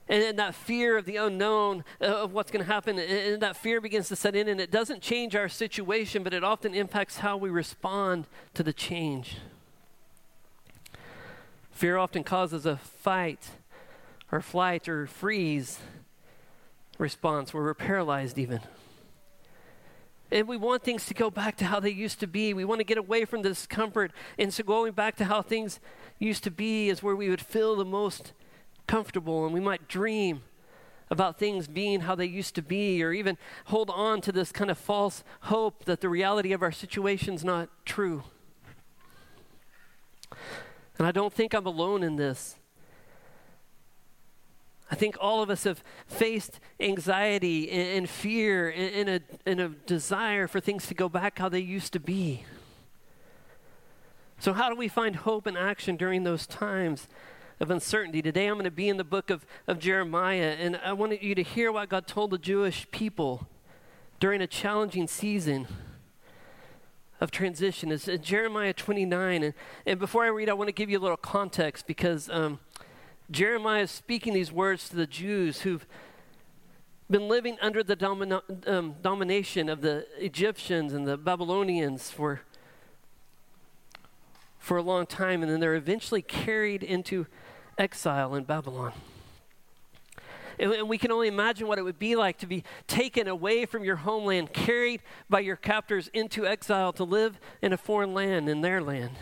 And 0.10 0.22
then 0.22 0.36
that 0.36 0.54
fear 0.54 0.98
of 0.98 1.06
the 1.06 1.16
unknown, 1.16 1.86
uh, 2.02 2.06
of 2.06 2.34
what's 2.34 2.52
going 2.52 2.66
to 2.66 2.72
happen, 2.72 3.00
and 3.00 3.42
that 3.42 3.56
fear 3.56 3.80
begins 3.80 4.10
to 4.10 4.16
set 4.16 4.36
in, 4.36 4.48
and 4.48 4.60
it 4.60 4.70
doesn't 4.70 5.02
change 5.02 5.36
our 5.36 5.48
situation, 5.48 6.24
but 6.24 6.34
it 6.34 6.44
often 6.44 6.74
impacts 6.74 7.18
how 7.18 7.38
we 7.38 7.50
respond 7.50 8.28
to 8.54 8.64
the 8.64 8.74
change. 8.74 9.38
Fear 11.72 11.98
often 11.98 12.24
causes 12.24 12.66
a 12.66 12.76
fight, 12.78 13.52
or 14.32 14.42
flight, 14.42 14.90
or 14.90 15.08
freeze 15.08 15.80
response 16.98 17.54
where 17.54 17.64
we're 17.64 17.74
paralyzed, 17.74 18.38
even. 18.38 18.60
And 20.32 20.48
we 20.48 20.58
want 20.58 20.84
things 20.84 21.06
to 21.06 21.14
go 21.14 21.30
back 21.30 21.58
to 21.58 21.66
how 21.66 21.80
they 21.80 21.92
used 21.92 22.20
to 22.20 22.28
be. 22.28 22.54
We 22.54 22.66
want 22.66 22.80
to 22.80 22.84
get 22.86 22.98
away 22.98 23.24
from 23.24 23.44
discomfort. 23.44 24.12
And 24.40 24.54
so 24.54 24.64
going 24.64 24.94
back 24.94 25.16
to 25.18 25.26
how 25.26 25.44
things 25.44 25.80
used 26.18 26.44
to 26.46 26.52
be 26.52 26.90
is 26.90 27.04
where 27.04 27.16
we 27.16 27.30
would 27.30 27.42
feel 27.42 27.76
the 27.76 27.86
most 27.86 28.34
comfortable 28.88 29.46
and 29.46 29.54
we 29.54 29.60
might 29.60 29.88
dream 29.88 30.42
about 31.10 31.38
things 31.38 31.68
being 31.68 32.02
how 32.02 32.16
they 32.16 32.26
used 32.26 32.56
to 32.56 32.62
be, 32.62 33.04
or 33.04 33.14
even 33.14 33.38
hold 33.66 33.90
on 33.90 34.20
to 34.22 34.32
this 34.32 34.52
kind 34.52 34.72
of 34.72 34.78
false 34.78 35.24
hope 35.42 35.86
that 35.86 36.02
the 36.02 36.10
reality 36.10 36.54
of 36.54 36.62
our 36.62 36.72
situation 36.72 37.36
is 37.36 37.46
not 37.46 37.70
true. 37.86 38.24
And 40.98 41.08
I 41.08 41.12
don't 41.12 41.34
think 41.34 41.54
I'm 41.54 41.66
alone 41.66 42.04
in 42.04 42.16
this. 42.16 42.56
I 44.92 44.96
think 44.96 45.16
all 45.20 45.42
of 45.42 45.50
us 45.50 45.64
have 45.64 45.84
faced 46.06 46.60
anxiety 46.80 47.70
and, 47.72 48.08
fear 48.08 48.70
and, 48.70 49.10
a, 49.10 49.22
and 49.46 49.60
a 49.60 49.70
desire 49.70 50.48
for 50.48 50.60
things 50.60 50.88
to 50.88 50.94
go 50.94 51.10
back 51.10 51.40
how 51.40 51.50
they 51.50 51.60
used 51.60 51.94
to 51.94 52.00
be. 52.00 52.46
So, 54.40 54.54
how 54.54 54.70
do 54.70 54.76
we 54.76 54.88
find 54.88 55.16
hope 55.16 55.48
and 55.48 55.58
action 55.58 55.96
during 55.96 56.24
those 56.24 56.46
times? 56.46 57.08
Of 57.60 57.72
uncertainty. 57.72 58.22
Today 58.22 58.48
I'm 58.48 58.56
going 58.56 58.66
to 58.66 58.72
be 58.72 58.90
in 58.90 58.98
the 58.98 59.04
book 59.04 59.30
of, 59.30 59.46
of 59.68 59.80
Jeremiah, 59.80 60.56
and 60.60 60.78
I 60.78 60.94
want 60.94 61.22
you 61.22 61.36
to 61.36 61.44
hear 61.44 61.72
what 61.72 61.90
God 61.90 62.08
told 62.08 62.32
the 62.32 62.38
Jewish 62.38 62.90
people 62.92 63.48
during 64.20 64.42
a 64.42 64.48
challenging 64.48 65.08
season 65.08 65.68
of 67.20 67.32
transition. 67.32 67.92
It's 67.92 68.06
Jeremiah 68.22 68.74
29. 68.74 69.44
And, 69.44 69.54
and 69.86 70.00
before 70.00 70.24
I 70.26 70.28
read, 70.28 70.50
I 70.50 70.54
want 70.54 70.68
to 70.68 70.74
give 70.74 70.90
you 70.90 71.00
a 71.00 71.02
little 71.02 71.18
context 71.18 71.88
because 71.88 72.30
um, 72.30 72.60
Jeremiah 73.32 73.84
is 73.84 73.92
speaking 73.92 74.34
these 74.34 74.52
words 74.52 74.90
to 74.90 74.96
the 74.96 75.08
Jews 75.08 75.62
who've 75.62 75.86
been 77.10 77.28
living 77.28 77.58
under 77.62 77.84
the 77.84 77.96
domino- 77.96 78.44
um, 78.68 78.96
domination 79.02 79.70
of 79.70 79.82
the 79.82 80.06
Egyptians 80.18 80.94
and 80.94 81.08
the 81.08 81.18
Babylonians 81.18 82.10
for, 82.10 82.42
for 84.64 84.78
a 84.78 84.82
long 84.82 85.06
time, 85.06 85.44
and 85.44 85.52
then 85.52 85.60
they're 85.60 85.76
eventually 85.76 86.22
carried 86.22 86.84
into 86.84 87.28
exile 87.78 88.34
in 88.34 88.46
Babylon. 88.46 88.94
And, 90.58 90.88
we 90.88 90.98
can 90.98 91.12
only 91.12 91.28
imagine 91.28 91.68
what 91.68 91.80
it 91.80 91.82
would 91.82 92.00
be 92.00 92.16
like 92.16 92.38
to 92.38 92.48
be 92.48 92.64
taken 92.88 93.28
away 93.28 93.66
from 93.66 93.84
your 93.84 93.98
homeland, 93.98 94.54
carried 94.54 95.02
by 95.30 95.42
your 95.42 95.58
captors 95.58 96.08
into 96.14 96.48
exile 96.48 96.94
to 96.94 97.04
live 97.04 97.42
in 97.62 97.74
a 97.74 97.78
foreign 97.78 98.14
land, 98.14 98.48
in 98.48 98.62
their 98.62 98.82
land. 98.82 99.18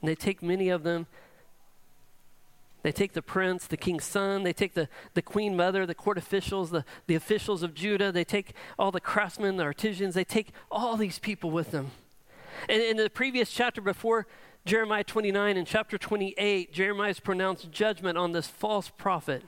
And 0.00 0.08
they 0.08 0.14
take 0.14 0.42
many 0.42 0.70
of 0.70 0.84
them 0.84 1.06
they 2.86 2.92
take 2.92 3.14
the 3.14 3.22
prince, 3.22 3.66
the 3.66 3.76
king's 3.76 4.04
son, 4.04 4.44
they 4.44 4.52
take 4.52 4.74
the, 4.74 4.88
the 5.14 5.20
queen 5.20 5.56
mother, 5.56 5.86
the 5.86 5.94
court 5.94 6.16
officials, 6.16 6.70
the, 6.70 6.84
the 7.08 7.16
officials 7.16 7.64
of 7.64 7.74
Judah, 7.74 8.12
they 8.12 8.22
take 8.22 8.52
all 8.78 8.92
the 8.92 9.00
craftsmen, 9.00 9.56
the 9.56 9.64
artisans, 9.64 10.14
they 10.14 10.22
take 10.22 10.50
all 10.70 10.96
these 10.96 11.18
people 11.18 11.50
with 11.50 11.72
them. 11.72 11.90
And 12.68 12.80
in 12.80 12.96
the 12.96 13.10
previous 13.10 13.50
chapter 13.50 13.80
before 13.80 14.28
Jeremiah 14.64 15.02
29, 15.02 15.56
in 15.56 15.64
chapter 15.64 15.98
28, 15.98 16.72
Jeremiah 16.72 17.08
has 17.08 17.18
pronounced 17.18 17.72
judgment 17.72 18.16
on 18.16 18.30
this 18.30 18.46
false 18.46 18.88
prophet, 18.88 19.42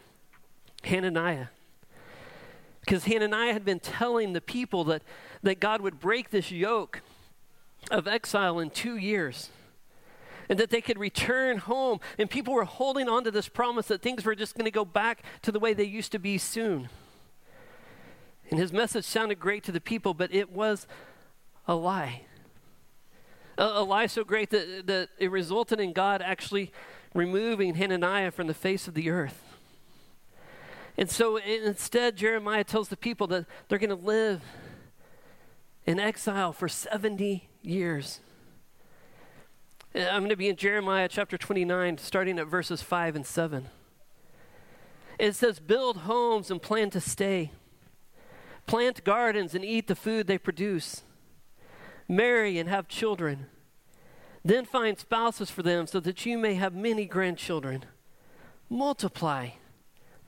Hananiah. 0.83 1.47
Because 2.81 3.05
Hananiah 3.05 3.53
had 3.53 3.65
been 3.65 3.79
telling 3.79 4.33
the 4.33 4.41
people 4.41 4.83
that, 4.83 5.03
that 5.45 5.61
God 5.61 5.81
would 5.81 6.01
break 6.01 6.31
this 6.31 6.51
yoke 6.51 7.03
of 7.89 8.09
exile 8.09 8.59
in 8.59 8.71
two 8.71 8.97
years 8.97 9.51
and 10.49 10.59
that 10.59 10.71
they 10.71 10.81
could 10.81 10.99
return 10.99 11.59
home. 11.59 12.01
And 12.19 12.29
people 12.31 12.55
were 12.55 12.65
holding 12.65 13.09
on 13.09 13.25
to 13.25 13.31
this 13.31 13.49
promise 13.49 13.87
that 13.89 14.03
things 14.03 14.25
were 14.25 14.35
just 14.35 14.55
going 14.55 14.65
to 14.65 14.71
go 14.71 14.85
back 14.85 15.23
to 15.43 15.53
the 15.53 15.61
way 15.61 15.75
they 15.75 15.85
used 15.85 16.13
to 16.13 16.19
be 16.19 16.39
soon. 16.39 16.89
And 18.51 18.59
his 18.59 18.73
message 18.73 19.05
sounded 19.05 19.39
great 19.39 19.63
to 19.65 19.73
the 19.73 19.81
people, 19.81 20.15
but 20.15 20.33
it 20.33 20.51
was 20.51 20.87
a 21.67 21.75
lie. 21.75 22.23
A, 23.59 23.65
a 23.65 23.85
lie 23.85 24.07
so 24.07 24.25
great 24.25 24.51
that, 24.51 24.87
that 24.87 25.11
it 25.19 25.31
resulted 25.31 25.81
in 25.81 25.93
God 25.93 26.23
actually 26.23 26.73
removing 27.15 27.75
Hananiah 27.75 28.31
from 28.31 28.47
the 28.47 28.55
face 28.55 28.89
of 28.89 28.95
the 28.95 29.11
earth. 29.11 29.43
And 30.97 31.09
so 31.09 31.37
instead, 31.37 32.17
Jeremiah 32.17 32.65
tells 32.65 32.89
the 32.89 32.97
people 32.97 33.27
that 33.29 33.47
they're 33.69 33.79
going 33.79 33.91
to 33.91 33.95
live 33.95 34.43
in 35.87 36.01
exile 36.01 36.53
for 36.53 36.69
70 36.69 37.49
years. 37.63 38.21
Uh, 39.99 40.03
I'm 40.03 40.21
going 40.21 40.31
to 40.31 40.37
be 40.37 40.49
in 40.49 40.55
Jeremiah 40.55 41.09
chapter 41.09 41.37
29, 41.37 41.99
starting 41.99 42.39
at 42.39 42.47
verses 42.47 42.83
5 42.83 43.17
and 43.17 43.27
7. 43.27 43.69
It 45.19 45.35
says, 45.35 45.59
Build 45.59 45.99
homes 45.99 46.53
and 46.53 46.63
plan 46.63 46.91
to 46.91 47.01
stay, 47.01 47.51
plant 48.67 49.03
gardens 49.03 49.57
and 49.57 49.65
eat 49.65 49.89
the 49.89 49.97
food 49.97 50.29
they 50.29 50.39
produce, 50.39 51.03
marry 52.07 52.59
and 52.59 52.69
have 52.69 52.87
children. 52.87 53.47
Then 54.45 54.65
find 54.65 54.97
spouses 54.97 55.51
for 55.51 55.65
them 55.65 55.89
so 55.89 55.99
that 56.01 56.25
you 56.25 56.39
may 56.39 56.55
have 56.55 56.75
many 56.75 57.05
grandchildren. 57.05 57.85
Multiply, 58.71 59.49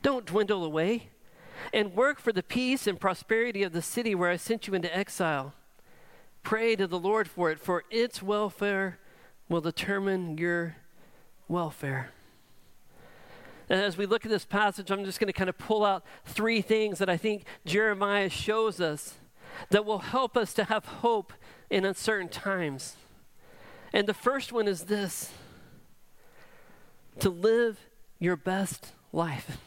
don't 0.03 0.25
dwindle 0.25 0.65
away, 0.65 1.11
and 1.73 1.95
work 1.95 2.19
for 2.19 2.33
the 2.33 2.43
peace 2.43 2.87
and 2.87 2.99
prosperity 2.99 3.63
of 3.63 3.71
the 3.71 3.81
city 3.81 4.15
where 4.15 4.29
I 4.29 4.35
sent 4.35 4.67
you 4.67 4.73
into 4.73 4.93
exile. 4.95 5.53
Pray 6.43 6.75
to 6.75 6.87
the 6.87 6.99
Lord 6.99 7.29
for 7.29 7.51
it, 7.51 7.59
for 7.59 7.85
its 7.89 8.21
welfare 8.21 8.99
will 9.51 9.61
determine 9.61 10.37
your 10.37 10.77
welfare. 11.49 12.11
And 13.69 13.81
as 13.81 13.97
we 13.97 14.05
look 14.05 14.25
at 14.25 14.31
this 14.31 14.45
passage, 14.45 14.89
I'm 14.89 15.03
just 15.03 15.19
going 15.19 15.27
to 15.27 15.33
kind 15.33 15.49
of 15.49 15.57
pull 15.57 15.85
out 15.85 16.03
three 16.25 16.61
things 16.61 16.99
that 16.99 17.09
I 17.09 17.17
think 17.17 17.43
Jeremiah 17.65 18.29
shows 18.29 18.79
us 18.79 19.15
that 19.69 19.85
will 19.85 19.99
help 19.99 20.37
us 20.37 20.53
to 20.53 20.63
have 20.63 20.85
hope 20.85 21.33
in 21.69 21.83
uncertain 21.83 22.29
times. 22.29 22.95
And 23.91 24.07
the 24.07 24.13
first 24.13 24.53
one 24.53 24.67
is 24.67 24.85
this 24.85 25.31
to 27.19 27.29
live 27.29 27.77
your 28.19 28.37
best 28.37 28.93
life. 29.11 29.57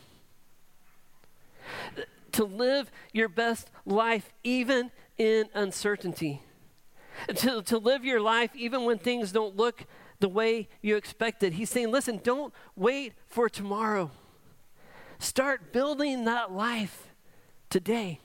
To 2.33 2.45
live 2.45 2.91
your 3.13 3.29
best 3.29 3.71
life 3.85 4.33
even 4.43 4.91
in 5.19 5.45
uncertainty 5.55 6.41
to, 7.37 7.63
to 7.63 7.79
live 7.79 8.05
your 8.05 8.21
life 8.21 8.51
even 8.55 8.85
when 8.85 8.99
things 8.99 9.33
don't 9.33 9.57
look 9.57 9.85
the 10.21 10.29
way 10.29 10.69
you 10.81 10.97
expected. 10.97 11.55
He's 11.55 11.71
saying, 11.71 11.91
listen, 11.91 12.21
don't 12.23 12.53
wait 12.77 13.15
for 13.27 13.49
tomorrow. 13.49 14.11
Start 15.19 15.73
building 15.73 16.25
that 16.25 16.53
life 16.53 17.09
today. 17.71 18.21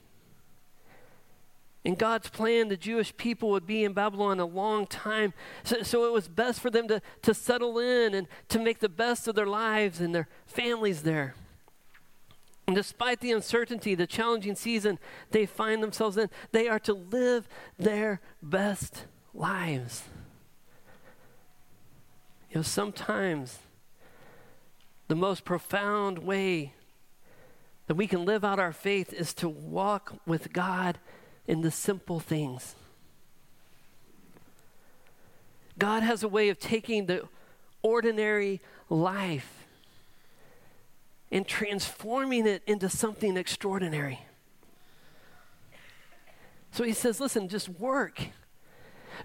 In 1.85 1.95
God's 1.95 2.29
plan, 2.29 2.67
the 2.67 2.77
Jewish 2.77 3.15
people 3.15 3.51
would 3.51 3.65
be 3.65 3.83
in 3.83 3.93
Babylon 3.93 4.39
a 4.39 4.45
long 4.45 4.85
time. 4.85 5.33
So, 5.63 5.81
so, 5.81 6.05
it 6.05 6.11
was 6.11 6.27
best 6.27 6.59
for 6.59 6.69
them 6.69 6.89
to, 6.89 7.01
to 7.21 7.33
settle 7.33 7.79
in 7.79 8.13
and 8.13 8.27
to 8.49 8.59
make 8.59 8.79
the 8.79 8.89
best 8.89 9.27
of 9.29 9.35
their 9.35 9.47
lives 9.47 10.01
and 10.01 10.13
their 10.13 10.27
families 10.45 11.03
there. 11.03 11.35
And 12.69 12.75
despite 12.75 13.19
the 13.19 13.31
uncertainty, 13.31 13.95
the 13.95 14.05
challenging 14.05 14.53
season 14.53 14.99
they 15.31 15.47
find 15.47 15.81
themselves 15.81 16.17
in, 16.17 16.29
they 16.51 16.67
are 16.67 16.77
to 16.81 16.93
live 16.93 17.49
their 17.79 18.21
best 18.43 19.05
lives. 19.33 20.03
You 22.51 22.57
know, 22.57 22.61
sometimes 22.61 23.57
the 25.07 25.15
most 25.15 25.45
profound 25.45 26.19
way 26.19 26.75
that 27.87 27.95
we 27.95 28.05
can 28.05 28.23
live 28.23 28.45
out 28.45 28.59
our 28.59 28.71
faith 28.71 29.13
is 29.13 29.33
to 29.33 29.49
walk 29.49 30.19
with 30.27 30.53
God 30.53 30.99
in 31.47 31.61
the 31.61 31.71
simple 31.71 32.19
things. 32.19 32.75
God 35.79 36.03
has 36.03 36.21
a 36.21 36.27
way 36.27 36.49
of 36.49 36.59
taking 36.59 37.07
the 37.07 37.27
ordinary 37.81 38.61
life 38.91 39.65
and 41.31 41.47
transforming 41.47 42.47
it 42.47 42.63
into 42.65 42.89
something 42.89 43.37
extraordinary. 43.37 44.19
So 46.71 46.83
he 46.83 46.93
says, 46.93 47.19
listen, 47.19 47.47
just 47.47 47.69
work. 47.69 48.21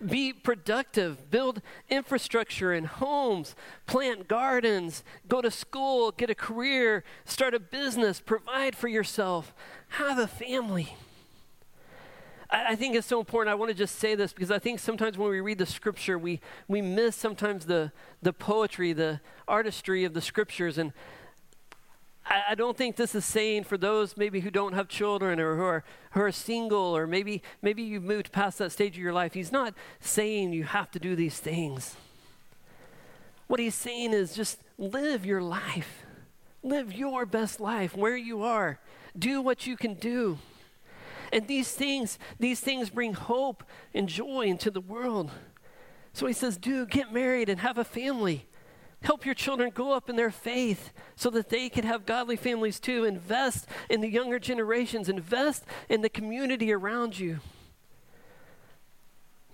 Be 0.05 0.33
productive, 0.33 1.31
build 1.31 1.63
infrastructure 1.89 2.73
and 2.73 2.87
homes, 2.87 3.55
plant 3.87 4.27
gardens, 4.27 5.05
go 5.29 5.41
to 5.41 5.51
school, 5.51 6.11
get 6.11 6.31
a 6.31 6.35
career, 6.35 7.05
start 7.25 7.55
a 7.55 7.61
business, 7.61 8.21
provide 8.21 8.75
for 8.75 8.89
yourself, 8.89 9.55
have 9.91 10.19
a 10.19 10.27
family. 10.27 10.97
I, 12.51 12.73
I 12.73 12.75
think 12.75 12.97
it's 12.97 13.07
so 13.07 13.21
important. 13.21 13.53
I 13.53 13.55
want 13.55 13.71
to 13.71 13.77
just 13.77 13.97
say 13.97 14.15
this 14.15 14.33
because 14.33 14.51
I 14.51 14.59
think 14.59 14.81
sometimes 14.81 15.17
when 15.17 15.31
we 15.31 15.41
read 15.41 15.59
the 15.59 15.67
scripture, 15.67 16.19
we, 16.19 16.41
we 16.67 16.83
miss 16.83 17.15
sometimes 17.15 17.67
the, 17.67 17.93
the 18.21 18.33
poetry, 18.33 18.93
the 18.93 19.21
artistry 19.47 20.05
of 20.05 20.15
the 20.15 20.23
scriptures. 20.23 20.77
And 20.77 20.93
I, 22.27 22.43
I 22.51 22.55
don't 22.55 22.77
think 22.77 22.97
this 22.97 23.15
is 23.15 23.25
saying 23.25 23.65
for 23.65 23.77
those 23.77 24.17
maybe 24.17 24.41
who 24.41 24.51
don't 24.51 24.73
have 24.73 24.89
children 24.89 25.41
or 25.41 25.57
who 25.57 25.63
are, 25.63 25.85
who 26.13 26.21
are 26.21 26.33
single 26.33 26.97
or 26.97 27.07
maybe, 27.07 27.43
maybe 27.63 27.83
you've 27.83 28.05
moved 28.05 28.33
past 28.33 28.59
that 28.59 28.73
stage 28.73 28.97
of 28.97 29.03
your 29.03 29.13
life. 29.13 29.35
He's 29.35 29.53
not 29.53 29.75
saying 30.01 30.53
you 30.53 30.65
have 30.65 30.91
to 30.93 30.99
do 30.99 31.17
these 31.17 31.39
things. 31.39 31.97
What 33.47 33.61
he's 33.61 33.75
saying 33.75 34.13
is 34.13 34.35
just 34.35 34.61
live 34.79 35.27
your 35.27 35.43
life. 35.43 36.05
Live 36.63 36.93
your 36.95 37.27
best 37.27 37.61
life 37.61 37.95
where 37.95 38.17
you 38.17 38.43
are. 38.43 38.79
Do 39.19 39.43
what 39.43 39.67
you 39.67 39.77
can 39.77 39.95
do. 39.95 40.39
And 41.31 41.47
these 41.47 41.71
things, 41.73 42.19
these 42.39 42.61
things 42.61 42.91
bring 42.91 43.13
hope 43.13 43.65
and 43.93 44.09
joy 44.09 44.43
into 44.43 44.71
the 44.71 44.81
world. 44.81 45.31
So 46.13 46.27
he 46.27 46.33
says, 46.33 46.57
do 46.57 46.87
get 46.87 47.13
married 47.13 47.49
and 47.49 47.61
have 47.61 47.77
a 47.77 47.85
family. 47.85 48.47
Help 49.05 49.27
your 49.27 49.35
children 49.35 49.69
grow 49.69 49.93
up 49.93 50.09
in 50.09 50.17
their 50.17 50.31
faith 50.31 50.91
so 51.15 51.29
that 51.29 51.51
they 51.51 51.69
can 51.69 51.85
have 51.85 52.07
godly 52.07 52.37
families 52.37 52.81
too. 52.81 53.05
Invest 53.05 53.67
in 53.91 54.01
the 54.01 54.09
younger 54.09 54.39
generations, 54.39 55.11
invest 55.11 55.65
in 55.91 56.01
the 56.01 56.09
community 56.09 56.73
around 56.73 57.19
you. 57.19 57.39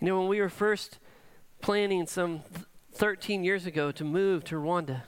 You 0.00 0.06
know, 0.06 0.20
when 0.20 0.28
we 0.28 0.40
were 0.40 0.48
first 0.48 1.00
planning 1.60 2.06
some 2.06 2.42
13 2.94 3.42
years 3.42 3.66
ago 3.66 3.90
to 3.90 4.04
move 4.04 4.44
to 4.44 4.54
Rwanda, 4.54 5.02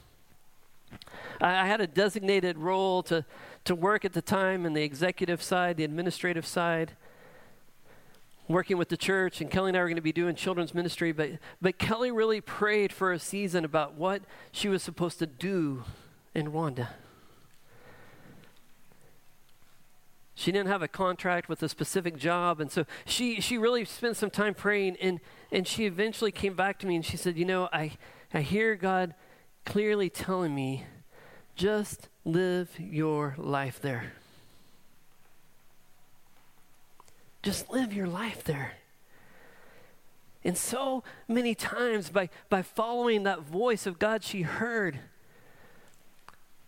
I 1.41 1.65
had 1.65 1.81
a 1.81 1.87
designated 1.87 2.59
role 2.59 3.05
to, 3.05 3.25
to 3.65 3.77
work 3.77 4.05
at 4.05 4.13
the 4.13 4.23
time 4.23 4.67
in 4.67 4.73
the 4.73 4.83
executive 4.83 5.41
side, 5.41 5.77
the 5.77 5.85
administrative 5.85 6.47
side 6.47 6.97
working 8.49 8.77
with 8.77 8.89
the 8.89 8.97
church, 8.97 9.41
and 9.41 9.51
Kelly 9.51 9.71
and 9.71 9.77
I 9.77 9.81
were 9.81 9.87
going 9.87 9.97
to 9.97 10.03
be 10.03 10.13
doing 10.13 10.35
children's 10.35 10.75
ministry, 10.75 11.13
but, 11.13 11.31
but 11.61 11.79
Kelly 11.79 12.11
really 12.11 12.41
prayed 12.41 12.93
for 12.93 13.13
a 13.13 13.19
season 13.19 13.65
about 13.65 13.95
what 13.95 14.23
she 14.51 14.69
was 14.69 14.83
supposed 14.83 15.19
to 15.21 15.27
do 15.27 15.85
in 16.35 16.51
Rwanda. 16.53 16.89
She 20.35 20.51
didn't 20.51 20.69
have 20.69 20.83
a 20.83 20.89
contract 20.89 21.49
with 21.49 21.63
a 21.63 21.69
specific 21.69 22.17
job, 22.17 22.61
and 22.61 22.71
so 22.71 22.85
she, 23.05 23.41
she 23.41 23.59
really 23.59 23.85
spent 23.85 24.17
some 24.17 24.31
time 24.31 24.55
praying, 24.55 24.97
and, 25.01 25.21
and 25.51 25.69
she 25.69 25.85
eventually 25.85 26.33
came 26.33 26.55
back 26.55 26.79
to 26.81 26.87
me 26.87 26.97
and 26.97 27.05
she 27.05 27.17
said, 27.17 27.37
You 27.37 27.45
know, 27.45 27.69
I, 27.73 27.93
I 28.33 28.41
hear 28.41 28.75
God 28.75 29.15
clearly 29.65 30.11
telling 30.11 30.55
me, 30.55 30.85
just 31.55 32.09
live 32.25 32.71
your 32.79 33.35
life 33.39 33.81
there. 33.81 34.15
Just 37.43 37.71
live 37.71 37.93
your 37.93 38.07
life 38.07 38.45
there. 38.45 38.75
And 40.45 40.57
so 40.57 41.05
many 41.29 41.55
times, 41.55 42.11
by, 42.11 42.29
by 42.49 42.63
following 42.63 43.23
that 43.25 43.43
voice 43.43 43.87
of 43.87 43.99
God 43.99 44.25
she 44.25 44.43
heard, 44.43 44.99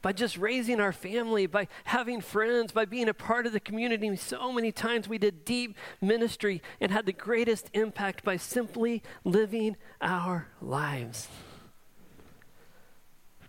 by 0.01 0.13
just 0.13 0.37
raising 0.37 0.81
our 0.81 0.93
family, 0.93 1.47
by 1.47 1.67
having 1.85 2.21
friends, 2.21 2.73
by 2.73 2.85
being 2.85 3.09
a 3.09 3.15
part 3.15 3.47
of 3.47 3.53
the 3.53 3.59
community, 3.59 4.15
so 4.17 4.53
many 4.53 4.71
times 4.71 5.09
we 5.09 5.17
did 5.17 5.45
deep 5.45 5.77
ministry 6.01 6.61
and 6.81 6.93
had 6.93 7.07
the 7.07 7.13
greatest 7.13 7.71
impact 7.73 8.23
by 8.23 8.37
simply 8.37 9.03
living 9.25 9.77
our 10.03 10.49
lives. 10.61 11.29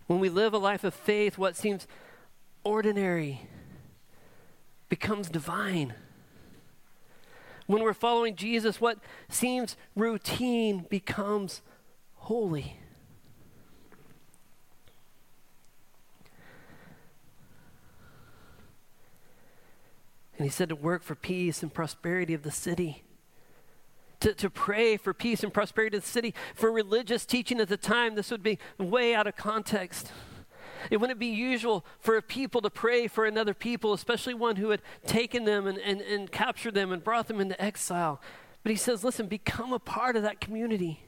When 0.06 0.18
we 0.18 0.28
live 0.28 0.54
a 0.54 0.58
life 0.58 0.82
of 0.82 0.94
faith, 0.94 1.36
what 1.36 1.56
seems 1.56 1.86
ordinary 2.64 3.42
becomes 4.88 5.28
divine. 5.28 5.94
When 7.66 7.82
we're 7.82 7.94
following 7.94 8.36
Jesus, 8.36 8.80
what 8.80 8.98
seems 9.28 9.76
routine 9.94 10.86
becomes 10.88 11.62
holy. 12.14 12.78
And 20.38 20.44
he 20.44 20.50
said 20.50 20.68
to 20.68 20.76
work 20.76 21.02
for 21.02 21.14
peace 21.14 21.62
and 21.62 21.72
prosperity 21.72 22.34
of 22.34 22.42
the 22.42 22.50
city. 22.50 23.02
To, 24.20 24.34
to 24.34 24.50
pray 24.50 24.96
for 24.96 25.12
peace 25.12 25.42
and 25.42 25.52
prosperity 25.52 25.96
of 25.96 26.02
the 26.02 26.08
city. 26.08 26.34
For 26.54 26.70
religious 26.70 27.24
teaching 27.24 27.60
at 27.60 27.68
the 27.68 27.76
time, 27.76 28.14
this 28.14 28.30
would 28.30 28.42
be 28.42 28.58
way 28.78 29.14
out 29.14 29.26
of 29.26 29.36
context. 29.36 30.12
It 30.90 30.98
wouldn't 30.98 31.18
be 31.18 31.26
usual 31.26 31.84
for 31.98 32.16
a 32.16 32.22
people 32.22 32.60
to 32.62 32.70
pray 32.70 33.06
for 33.06 33.24
another 33.24 33.54
people, 33.54 33.92
especially 33.92 34.34
one 34.34 34.56
who 34.56 34.70
had 34.70 34.82
taken 35.06 35.44
them 35.44 35.66
and, 35.66 35.78
and, 35.78 36.00
and 36.00 36.30
captured 36.30 36.74
them 36.74 36.92
and 36.92 37.02
brought 37.02 37.28
them 37.28 37.40
into 37.40 37.60
exile. 37.62 38.20
But 38.62 38.70
he 38.70 38.76
says, 38.76 39.04
listen, 39.04 39.26
become 39.26 39.72
a 39.72 39.78
part 39.78 40.16
of 40.16 40.22
that 40.22 40.40
community. 40.40 41.00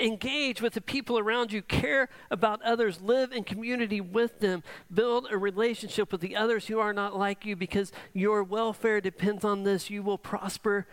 Engage 0.00 0.62
with 0.62 0.74
the 0.74 0.80
people 0.80 1.18
around 1.18 1.52
you. 1.52 1.62
Care 1.62 2.08
about 2.30 2.62
others. 2.62 3.00
Live 3.00 3.32
in 3.32 3.44
community 3.44 4.00
with 4.00 4.40
them. 4.40 4.62
Build 4.92 5.26
a 5.30 5.38
relationship 5.38 6.12
with 6.12 6.20
the 6.20 6.36
others 6.36 6.66
who 6.66 6.78
are 6.78 6.92
not 6.92 7.16
like 7.16 7.44
you 7.44 7.56
because 7.56 7.92
your 8.12 8.42
welfare 8.42 9.00
depends 9.00 9.44
on 9.44 9.64
this. 9.64 9.90
You 9.90 10.02
will 10.02 10.18
prosper 10.18 10.86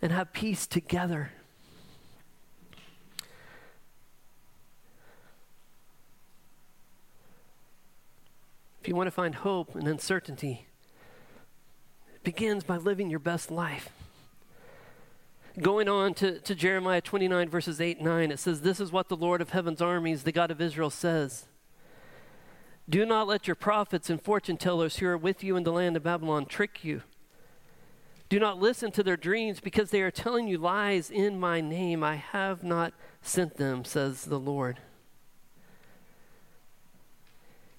and 0.00 0.12
have 0.12 0.32
peace 0.32 0.66
together. 0.66 1.32
If 8.88 8.92
you 8.92 8.96
want 8.96 9.08
to 9.08 9.10
find 9.10 9.34
hope 9.34 9.74
and 9.74 9.86
uncertainty, 9.86 10.64
it 12.14 12.24
begins 12.24 12.64
by 12.64 12.78
living 12.78 13.10
your 13.10 13.18
best 13.18 13.50
life. 13.50 13.90
Going 15.60 15.90
on 15.90 16.14
to, 16.14 16.40
to 16.40 16.54
Jeremiah 16.54 17.02
29, 17.02 17.50
verses 17.50 17.82
8 17.82 17.98
and 17.98 18.06
9, 18.06 18.30
it 18.30 18.38
says, 18.38 18.62
This 18.62 18.80
is 18.80 18.90
what 18.90 19.10
the 19.10 19.14
Lord 19.14 19.42
of 19.42 19.50
heaven's 19.50 19.82
armies, 19.82 20.22
the 20.22 20.32
God 20.32 20.50
of 20.50 20.62
Israel, 20.62 20.88
says. 20.88 21.44
Do 22.88 23.04
not 23.04 23.28
let 23.28 23.46
your 23.46 23.56
prophets 23.56 24.08
and 24.08 24.22
fortune 24.22 24.56
tellers 24.56 24.96
who 24.96 25.06
are 25.06 25.18
with 25.18 25.44
you 25.44 25.54
in 25.56 25.64
the 25.64 25.72
land 25.72 25.94
of 25.94 26.04
Babylon 26.04 26.46
trick 26.46 26.82
you. 26.82 27.02
Do 28.30 28.40
not 28.40 28.58
listen 28.58 28.90
to 28.92 29.02
their 29.02 29.18
dreams 29.18 29.60
because 29.60 29.90
they 29.90 30.00
are 30.00 30.10
telling 30.10 30.48
you 30.48 30.56
lies 30.56 31.10
in 31.10 31.38
my 31.38 31.60
name. 31.60 32.02
I 32.02 32.16
have 32.16 32.64
not 32.64 32.94
sent 33.20 33.58
them, 33.58 33.84
says 33.84 34.24
the 34.24 34.40
Lord. 34.40 34.78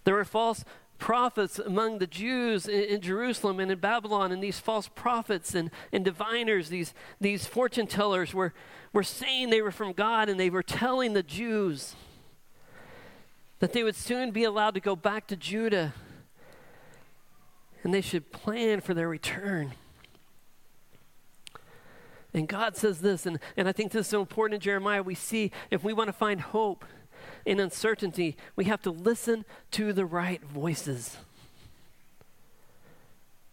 There 0.09 0.17
are 0.17 0.25
false 0.25 0.63
prophets 0.99 1.57
among 1.57 1.97
the 1.97 2.07
Jews 2.07 2.67
in, 2.67 2.83
in, 2.83 3.01
Jerusalem 3.01 3.59
and 3.59 3.71
in 3.71 3.79
Babylon, 3.79 4.31
and 4.31 4.43
these 4.43 4.59
false 4.59 4.87
prophets 4.87 5.55
and, 5.55 5.71
and 5.91 6.05
diviners, 6.05 6.69
these, 6.69 6.93
these 7.19 7.47
fortune 7.47 7.87
tellers, 7.87 8.33
were, 8.33 8.53
were 8.93 9.03
saying 9.03 9.49
they 9.49 9.61
were 9.61 9.71
from 9.71 9.93
God, 9.93 10.29
and 10.29 10.39
they 10.39 10.49
were 10.49 10.61
telling 10.61 11.13
the 11.13 11.23
Jews 11.23 11.95
that 13.59 13.73
they 13.73 13.83
would 13.83 13.95
soon 13.95 14.31
be 14.31 14.43
allowed 14.43 14.75
to 14.75 14.79
go 14.79 14.95
back 14.95 15.27
to 15.27 15.35
Judah, 15.35 15.93
and 17.83 17.93
they 17.93 18.01
should 18.01 18.31
plan 18.31 18.81
for 18.81 18.93
their 18.93 19.09
return. 19.09 19.73
And 22.33 22.47
God 22.47 22.77
says 22.77 23.01
this, 23.01 23.25
and, 23.25 23.39
and 23.57 23.67
I 23.67 23.71
think 23.71 23.91
this 23.91 24.01
is 24.01 24.07
so 24.07 24.21
important 24.21 24.55
in 24.55 24.61
Jeremiah. 24.61 25.01
We 25.01 25.15
see 25.15 25.51
if 25.71 25.83
we 25.83 25.93
want 25.93 26.09
to 26.09 26.13
find 26.13 26.39
hope, 26.39 26.85
in 27.45 27.59
uncertainty, 27.59 28.37
we 28.55 28.65
have 28.65 28.81
to 28.83 28.91
listen 28.91 29.45
to 29.71 29.93
the 29.93 30.05
right 30.05 30.43
voices. 30.43 31.17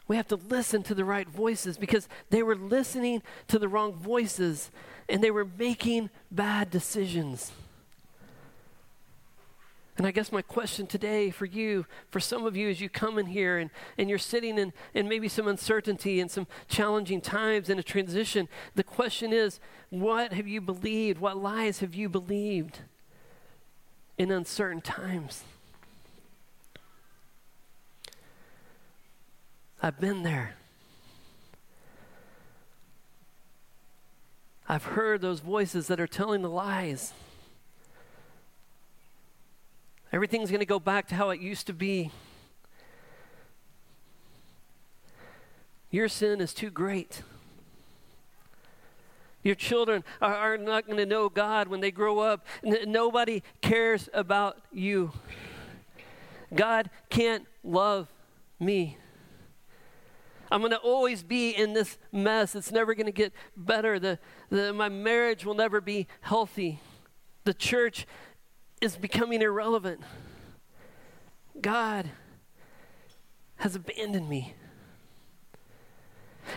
We 0.08 0.16
have 0.16 0.28
to 0.28 0.36
listen 0.36 0.82
to 0.84 0.94
the 0.94 1.04
right 1.04 1.28
voices 1.28 1.76
because 1.76 2.08
they 2.30 2.42
were 2.42 2.54
listening 2.54 3.22
to 3.48 3.58
the 3.58 3.68
wrong 3.68 3.92
voices 3.92 4.70
and 5.08 5.22
they 5.22 5.30
were 5.30 5.46
making 5.58 6.10
bad 6.30 6.70
decisions. 6.70 7.52
And 9.98 10.06
I 10.06 10.10
guess 10.10 10.30
my 10.30 10.42
question 10.42 10.86
today 10.86 11.30
for 11.30 11.46
you, 11.46 11.86
for 12.10 12.20
some 12.20 12.44
of 12.44 12.54
you, 12.54 12.68
as 12.68 12.80
you 12.80 12.88
come 12.88 13.18
in 13.18 13.26
here 13.26 13.56
and, 13.56 13.70
and 13.96 14.10
you're 14.10 14.18
sitting 14.18 14.58
in, 14.58 14.74
in 14.92 15.08
maybe 15.08 15.26
some 15.26 15.48
uncertainty 15.48 16.20
and 16.20 16.30
some 16.30 16.46
challenging 16.68 17.22
times 17.22 17.70
in 17.70 17.78
a 17.78 17.82
transition, 17.82 18.46
the 18.74 18.84
question 18.84 19.32
is 19.32 19.58
what 19.88 20.34
have 20.34 20.46
you 20.46 20.60
believed? 20.60 21.18
What 21.18 21.38
lies 21.38 21.80
have 21.80 21.94
you 21.94 22.10
believed? 22.10 22.80
In 24.18 24.30
uncertain 24.30 24.80
times. 24.80 25.44
I've 29.82 30.00
been 30.00 30.22
there. 30.22 30.54
I've 34.68 34.84
heard 34.84 35.20
those 35.20 35.40
voices 35.40 35.86
that 35.86 36.00
are 36.00 36.06
telling 36.06 36.42
the 36.42 36.50
lies. 36.50 37.12
Everything's 40.12 40.50
going 40.50 40.60
to 40.60 40.66
go 40.66 40.80
back 40.80 41.06
to 41.08 41.14
how 41.14 41.30
it 41.30 41.40
used 41.40 41.66
to 41.68 41.72
be. 41.72 42.10
Your 45.90 46.08
sin 46.08 46.40
is 46.40 46.52
too 46.52 46.70
great. 46.70 47.22
Your 49.46 49.54
children 49.54 50.02
are, 50.20 50.34
are 50.34 50.58
not 50.58 50.86
going 50.86 50.98
to 50.98 51.06
know 51.06 51.28
God 51.28 51.68
when 51.68 51.80
they 51.80 51.92
grow 51.92 52.18
up. 52.18 52.44
N- 52.64 52.90
nobody 52.90 53.44
cares 53.60 54.08
about 54.12 54.58
you. 54.72 55.12
God 56.52 56.90
can't 57.10 57.46
love 57.62 58.08
me. 58.58 58.98
I'm 60.50 60.60
going 60.62 60.72
to 60.72 60.78
always 60.78 61.22
be 61.22 61.50
in 61.50 61.74
this 61.74 61.96
mess. 62.10 62.56
It's 62.56 62.72
never 62.72 62.92
going 62.96 63.06
to 63.06 63.12
get 63.12 63.32
better. 63.56 64.00
The, 64.00 64.18
the, 64.50 64.72
my 64.72 64.88
marriage 64.88 65.44
will 65.44 65.54
never 65.54 65.80
be 65.80 66.08
healthy. 66.22 66.80
The 67.44 67.54
church 67.54 68.04
is 68.80 68.96
becoming 68.96 69.42
irrelevant. 69.42 70.00
God 71.60 72.10
has 73.58 73.76
abandoned 73.76 74.28
me. 74.28 74.54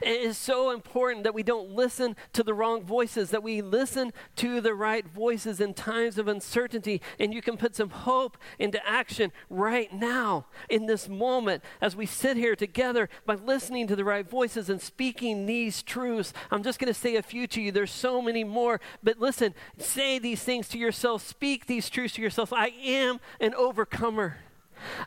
It 0.02 0.22
is 0.22 0.38
so 0.38 0.72
important 0.72 1.24
that 1.24 1.34
we 1.34 1.44
don't 1.44 1.72
listen 1.72 2.16
to 2.34 2.44
the 2.44 2.54
wrong 2.54 2.84
voices, 2.84 3.30
that 3.32 3.44
we 3.44 3.62
listen 3.62 4.14
to 4.38 4.62
the 4.62 4.74
right 4.74 5.08
voices 5.08 5.60
in 5.60 5.74
times 5.74 6.18
of 6.18 6.28
uncertainty. 6.28 7.02
And 7.20 7.34
you 7.34 7.42
can 7.42 7.58
put 7.58 7.76
some 7.76 7.90
hope 7.90 8.38
into 8.58 8.86
action 8.88 9.32
right 9.50 9.92
now, 9.94 10.46
in 10.70 10.86
this 10.86 11.10
moment, 11.10 11.64
as 11.82 11.96
we 11.96 12.06
sit 12.06 12.38
here 12.38 12.56
together 12.56 13.10
by 13.26 13.36
listening 13.36 13.88
to 13.88 13.96
the 13.96 14.04
right 14.04 14.30
voices 14.30 14.70
and 14.70 14.82
speaking 14.82 15.46
these 15.46 15.82
truths. 15.84 16.34
I'm 16.52 16.64
just 16.64 16.80
going 16.80 16.94
to 16.94 17.00
say 17.00 17.16
a 17.16 17.24
few 17.24 17.48
to 17.48 17.62
you. 17.62 17.72
There's 17.72 17.92
so 17.92 18.22
many 18.22 18.44
more. 18.44 18.80
But 19.04 19.20
listen, 19.20 19.54
say 19.78 20.20
these 20.20 20.44
things 20.44 20.68
to 20.70 20.78
yourself, 20.78 21.28
speak 21.28 21.66
these 21.66 21.90
truths 21.90 22.16
to 22.16 22.22
yourself. 22.22 22.54
I 22.54 22.68
am 22.84 23.20
an 23.40 23.54
overcomer. 23.56 24.38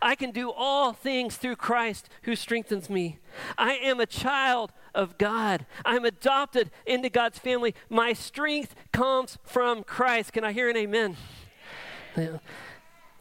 I 0.00 0.14
can 0.14 0.30
do 0.30 0.50
all 0.50 0.92
things 0.92 1.36
through 1.36 1.56
Christ 1.56 2.08
who 2.22 2.36
strengthens 2.36 2.88
me. 2.88 3.18
I 3.56 3.74
am 3.74 4.00
a 4.00 4.06
child 4.06 4.72
of 4.94 5.18
God. 5.18 5.66
I'm 5.84 6.04
adopted 6.04 6.70
into 6.86 7.08
God's 7.08 7.38
family. 7.38 7.74
My 7.88 8.12
strength 8.12 8.74
comes 8.92 9.38
from 9.44 9.84
Christ. 9.84 10.32
Can 10.32 10.44
I 10.44 10.52
hear 10.52 10.68
an 10.68 10.76
amen? 10.76 11.16
Yeah. 12.16 12.38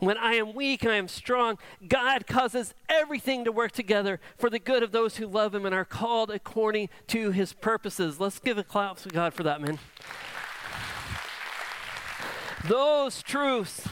When 0.02 0.18
I 0.18 0.34
am 0.34 0.56
weak, 0.56 0.84
I 0.84 0.96
am 0.96 1.08
strong. 1.08 1.60
God 1.88 2.26
causes 2.26 2.74
everything 2.90 3.46
to 3.46 3.52
work 3.52 3.72
together 3.72 4.20
for 4.36 4.50
the 4.50 4.58
good 4.58 4.82
of 4.82 4.92
those 4.92 5.18
who 5.18 5.28
love 5.28 5.54
Him 5.54 5.64
and 5.64 5.76
are 5.76 5.86
called 5.86 6.32
according 6.32 6.90
to 7.08 7.30
His 7.30 7.54
purposes. 7.54 8.20
Let's 8.20 8.40
give 8.40 8.58
a 8.58 8.64
clap 8.64 8.98
to 8.98 9.10
God 9.10 9.36
for 9.36 9.44
that, 9.44 9.62
man. 9.62 9.78
Those 12.68 13.22
truths, 13.22 13.88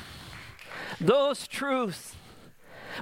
those 1.00 1.48
truths 1.48 2.16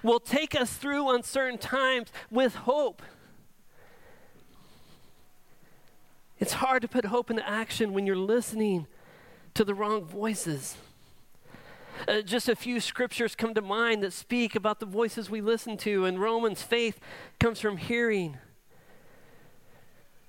will 0.03 0.19
take 0.19 0.55
us 0.55 0.73
through 0.73 1.13
uncertain 1.13 1.57
times 1.57 2.11
with 2.29 2.55
hope. 2.55 3.01
It's 6.39 6.53
hard 6.53 6.81
to 6.83 6.87
put 6.87 7.05
hope 7.05 7.31
into 7.31 7.47
action 7.47 7.93
when 7.93 8.05
you're 8.05 8.15
listening 8.15 8.87
to 9.55 9.63
the 9.63 9.73
wrong 9.73 10.05
voices. 10.05 10.77
Uh, 12.07 12.21
just 12.21 12.47
a 12.47 12.55
few 12.55 12.79
scriptures 12.79 13.35
come 13.35 13.55
to 13.55 13.61
mind 13.61 14.03
that 14.03 14.13
speak 14.13 14.55
about 14.55 14.79
the 14.79 14.85
voices 14.85 15.31
we 15.31 15.41
listen 15.41 15.77
to, 15.77 16.05
and 16.05 16.21
Romans 16.21 16.61
faith 16.61 16.99
comes 17.39 17.59
from 17.59 17.77
hearing. 17.77 18.37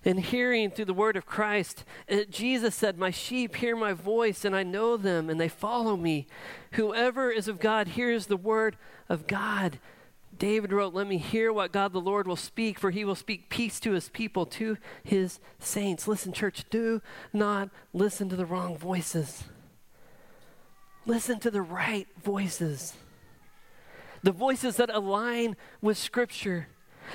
And 0.05 0.21
hearing 0.21 0.71
through 0.71 0.87
the 0.87 0.95
word 0.95 1.17
of 1.17 1.27
Christ. 1.27 1.85
Uh, 2.11 2.19
Jesus 2.31 2.75
said, 2.75 2.99
My 2.99 3.11
sheep 3.11 3.57
hear 3.57 3.75
my 3.77 3.93
voice, 3.93 4.45
and 4.45 4.55
I 4.55 4.63
know 4.63 4.97
them, 4.97 5.29
and 5.29 5.41
they 5.41 5.49
follow 5.49 5.97
me. 5.97 6.27
Whoever 6.73 7.31
is 7.31 7.49
of 7.49 7.59
God 7.59 7.89
hears 7.89 8.27
the 8.27 8.37
word 8.37 8.77
of 9.09 9.27
God. 9.27 9.79
David 10.39 10.73
wrote, 10.73 10.95
Let 10.95 11.07
me 11.07 11.19
hear 11.19 11.53
what 11.53 11.73
God 11.73 11.93
the 11.93 12.01
Lord 12.01 12.29
will 12.29 12.37
speak, 12.37 12.79
for 12.79 12.91
he 12.91 13.05
will 13.05 13.17
speak 13.17 13.51
peace 13.51 13.81
to 13.81 13.93
his 13.93 14.09
people, 14.09 14.47
to 14.47 14.79
his 15.03 15.41
saints. 15.59 16.07
Listen, 16.07 16.33
church, 16.33 16.65
do 16.71 17.03
not 17.33 17.71
listen 17.93 18.29
to 18.29 18.37
the 18.37 18.47
wrong 18.47 18.77
voices. 18.77 19.45
Listen 21.07 21.41
to 21.41 21.51
the 21.51 21.63
right 21.63 22.07
voices. 22.23 22.95
The 24.23 24.33
voices 24.33 24.77
that 24.77 24.91
align 24.91 25.57
with 25.81 25.97
Scripture. 25.97 26.69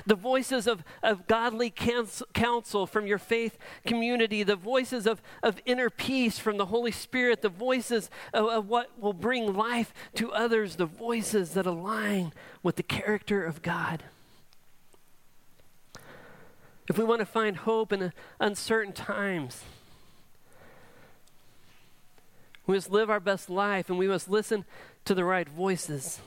The 0.06 0.16
voices 0.16 0.68
of, 0.68 0.84
of 1.02 1.28
godly 1.28 1.70
counsel 1.70 2.88
from 2.88 3.08
your 3.08 3.18
faith 3.18 3.58
community, 3.86 4.44
the 4.44 4.56
voices 4.56 5.08
of, 5.08 5.22
of 5.42 5.62
inner 5.66 5.90
peace 5.90 6.40
from 6.40 6.58
the 6.58 6.68
Holy 6.68 6.92
Spirit, 6.92 7.42
the 7.42 7.50
voices 7.50 8.10
of, 8.34 8.48
of 8.48 8.70
what 8.70 8.90
will 9.00 9.14
bring 9.14 9.54
life 9.54 9.94
to 10.16 10.32
others, 10.32 10.76
the 10.76 10.86
voices 10.86 11.52
that 11.52 11.66
align 11.66 12.34
with 12.62 12.76
the 12.76 12.84
character 12.84 13.44
of 13.44 13.62
God. 13.62 14.04
If 16.90 16.98
we 16.98 17.04
want 17.04 17.20
to 17.20 17.26
find 17.26 17.58
hope 17.58 17.94
in 17.94 18.04
uh, 18.04 18.10
uncertain 18.40 18.94
times, 18.94 19.64
we 22.66 22.76
must 22.76 22.92
live 22.92 23.10
our 23.10 23.20
best 23.20 23.50
life 23.50 23.90
and 23.90 23.98
we 23.98 24.08
must 24.08 24.30
listen 24.30 24.66
to 25.06 25.14
the 25.14 25.24
right 25.24 25.48
voices. 25.48 26.20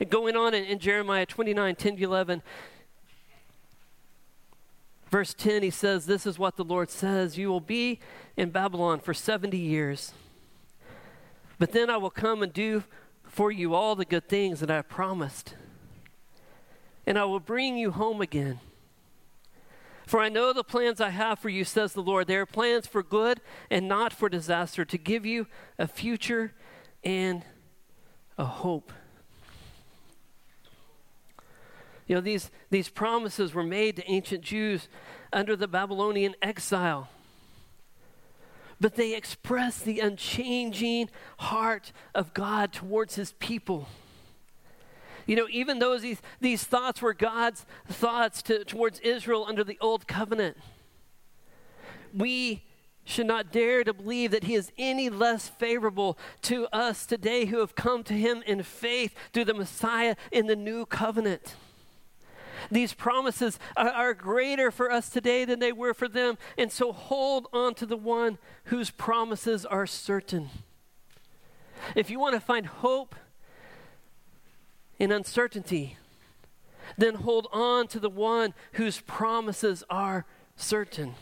And 0.00 0.08
going 0.08 0.36
on 0.36 0.54
in, 0.54 0.64
in 0.64 0.78
Jeremiah 0.78 1.26
29 1.26 1.74
10 1.74 1.96
to 1.96 2.02
11, 2.02 2.42
verse 5.12 5.34
10, 5.34 5.62
he 5.62 5.70
says, 5.70 6.06
This 6.06 6.26
is 6.26 6.38
what 6.38 6.56
the 6.56 6.64
Lord 6.64 6.90
says 6.90 7.38
You 7.38 7.48
will 7.50 7.60
be 7.60 8.00
in 8.36 8.50
Babylon 8.50 8.98
for 8.98 9.14
70 9.14 9.56
years. 9.56 10.12
But 11.58 11.70
then 11.70 11.90
I 11.90 11.98
will 11.98 12.10
come 12.10 12.42
and 12.42 12.52
do 12.52 12.82
for 13.22 13.52
you 13.52 13.74
all 13.74 13.94
the 13.94 14.04
good 14.04 14.28
things 14.28 14.58
that 14.60 14.70
I 14.70 14.82
promised. 14.82 15.54
And 17.06 17.18
I 17.18 17.24
will 17.24 17.40
bring 17.40 17.76
you 17.76 17.92
home 17.92 18.20
again. 18.20 18.58
For 20.06 20.18
I 20.18 20.28
know 20.28 20.52
the 20.52 20.64
plans 20.64 21.00
I 21.00 21.10
have 21.10 21.38
for 21.38 21.48
you, 21.48 21.64
says 21.64 21.92
the 21.92 22.02
Lord. 22.02 22.26
They 22.26 22.36
are 22.36 22.46
plans 22.46 22.86
for 22.86 23.02
good 23.02 23.40
and 23.70 23.86
not 23.88 24.12
for 24.12 24.28
disaster, 24.28 24.84
to 24.84 24.98
give 24.98 25.24
you 25.24 25.46
a 25.78 25.86
future 25.86 26.52
and 27.04 27.44
a 28.36 28.44
hope. 28.44 28.92
You 32.12 32.16
know, 32.16 32.20
these, 32.20 32.50
these 32.68 32.90
promises 32.90 33.54
were 33.54 33.62
made 33.62 33.96
to 33.96 34.06
ancient 34.06 34.42
Jews 34.42 34.86
under 35.32 35.56
the 35.56 35.66
Babylonian 35.66 36.34
exile. 36.42 37.08
But 38.78 38.96
they 38.96 39.16
express 39.16 39.78
the 39.78 40.00
unchanging 40.00 41.08
heart 41.38 41.90
of 42.14 42.34
God 42.34 42.70
towards 42.70 43.14
his 43.14 43.32
people. 43.38 43.88
You 45.24 45.36
know, 45.36 45.46
even 45.50 45.78
though 45.78 45.96
these, 45.96 46.20
these 46.38 46.64
thoughts 46.64 47.00
were 47.00 47.14
God's 47.14 47.64
thoughts 47.88 48.42
to, 48.42 48.62
towards 48.62 49.00
Israel 49.00 49.46
under 49.48 49.64
the 49.64 49.78
old 49.80 50.06
covenant, 50.06 50.58
we 52.12 52.62
should 53.04 53.26
not 53.26 53.50
dare 53.50 53.84
to 53.84 53.94
believe 53.94 54.32
that 54.32 54.44
he 54.44 54.54
is 54.54 54.70
any 54.76 55.08
less 55.08 55.48
favorable 55.48 56.18
to 56.42 56.66
us 56.74 57.06
today 57.06 57.46
who 57.46 57.60
have 57.60 57.74
come 57.74 58.04
to 58.04 58.12
him 58.12 58.42
in 58.46 58.62
faith 58.62 59.14
through 59.32 59.46
the 59.46 59.54
Messiah 59.54 60.14
in 60.30 60.46
the 60.46 60.56
new 60.56 60.84
covenant. 60.84 61.54
These 62.70 62.94
promises 62.94 63.58
are, 63.76 64.14
greater 64.14 64.70
for 64.70 64.90
us 64.90 65.08
today 65.08 65.44
than 65.44 65.58
they 65.58 65.72
were 65.72 65.94
for 65.94 66.08
them. 66.08 66.38
And 66.58 66.70
so 66.70 66.92
hold 66.92 67.48
on 67.52 67.74
to 67.74 67.86
the 67.86 67.96
one 67.96 68.38
whose 68.64 68.90
promises 68.90 69.64
are 69.64 69.86
certain. 69.86 70.50
If 71.96 72.10
you 72.10 72.18
want 72.20 72.34
to 72.34 72.40
find 72.40 72.66
hope 72.66 73.14
in 74.98 75.10
uncertainty, 75.10 75.96
then 76.96 77.16
hold 77.16 77.48
on 77.52 77.88
to 77.88 77.98
the 77.98 78.10
one 78.10 78.54
whose 78.72 79.00
promises 79.00 79.82
are 79.90 80.26
certain. 80.56 81.14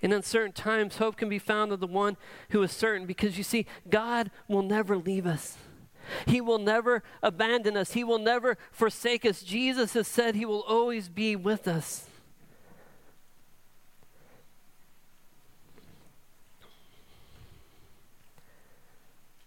In 0.00 0.12
uncertain 0.12 0.52
times, 0.52 0.98
hope 0.98 1.16
can 1.16 1.28
be 1.30 1.38
found 1.38 1.72
in 1.72 1.80
the 1.80 1.86
one 1.86 2.18
who 2.50 2.62
is 2.62 2.70
certain 2.72 3.06
because 3.06 3.38
you 3.38 3.44
see, 3.44 3.66
God 3.88 4.30
will 4.48 4.62
never 4.62 4.98
leave 4.98 5.26
us. 5.26 5.56
He 6.26 6.40
will 6.40 6.58
never 6.58 7.02
abandon 7.22 7.76
us. 7.76 7.92
He 7.92 8.04
will 8.04 8.18
never 8.18 8.56
forsake 8.70 9.24
us. 9.24 9.42
Jesus 9.42 9.94
has 9.94 10.08
said 10.08 10.34
he 10.34 10.44
will 10.44 10.62
always 10.62 11.08
be 11.08 11.36
with 11.36 11.66
us. 11.66 12.06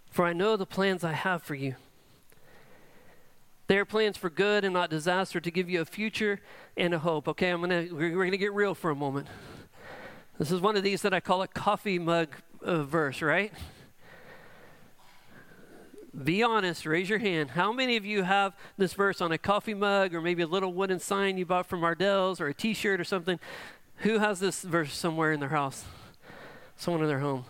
For 0.09 0.25
I 0.25 0.33
know 0.33 0.57
the 0.57 0.65
plans 0.65 1.03
I 1.03 1.13
have 1.13 1.43
for 1.43 1.53
you. 1.53 1.75
They 3.67 3.77
are 3.77 3.85
plans 3.85 4.17
for 4.17 4.29
good 4.29 4.63
and 4.63 4.73
not 4.73 4.89
disaster 4.89 5.39
to 5.39 5.51
give 5.51 5.69
you 5.69 5.81
a 5.81 5.85
future 5.85 6.39
and 6.75 6.93
a 6.93 6.99
hope. 6.99 7.27
Okay, 7.27 7.49
I'm 7.49 7.61
gonna 7.61 7.87
we're, 7.91 8.17
we're 8.17 8.25
gonna 8.25 8.37
get 8.37 8.53
real 8.53 8.73
for 8.73 8.89
a 8.89 8.95
moment. 8.95 9.27
This 10.39 10.51
is 10.51 10.61
one 10.61 10.77
of 10.77 10.83
these 10.83 11.01
that 11.01 11.13
I 11.13 11.19
call 11.19 11.41
a 11.41 11.47
coffee 11.47 11.99
mug 11.99 12.29
uh, 12.63 12.83
verse, 12.83 13.21
right? 13.21 13.51
Be 16.21 16.41
honest, 16.41 16.85
raise 16.85 17.09
your 17.09 17.19
hand. 17.19 17.51
How 17.51 17.71
many 17.71 17.95
of 17.95 18.05
you 18.05 18.23
have 18.23 18.55
this 18.77 18.93
verse 18.93 19.21
on 19.21 19.31
a 19.31 19.37
coffee 19.37 19.75
mug 19.75 20.15
or 20.15 20.21
maybe 20.21 20.41
a 20.41 20.47
little 20.47 20.73
wooden 20.73 20.99
sign 20.99 21.37
you 21.37 21.45
bought 21.45 21.67
from 21.67 21.83
Ardell's 21.83 22.41
or 22.41 22.47
a 22.47 22.53
t 22.53 22.73
shirt 22.73 22.99
or 22.99 23.03
something? 23.03 23.39
Who 23.97 24.19
has 24.19 24.39
this 24.39 24.63
verse 24.63 24.93
somewhere 24.93 25.31
in 25.31 25.39
their 25.39 25.49
house? 25.49 25.85
Someone 26.75 27.03
in 27.03 27.07
their 27.07 27.19
home? 27.19 27.45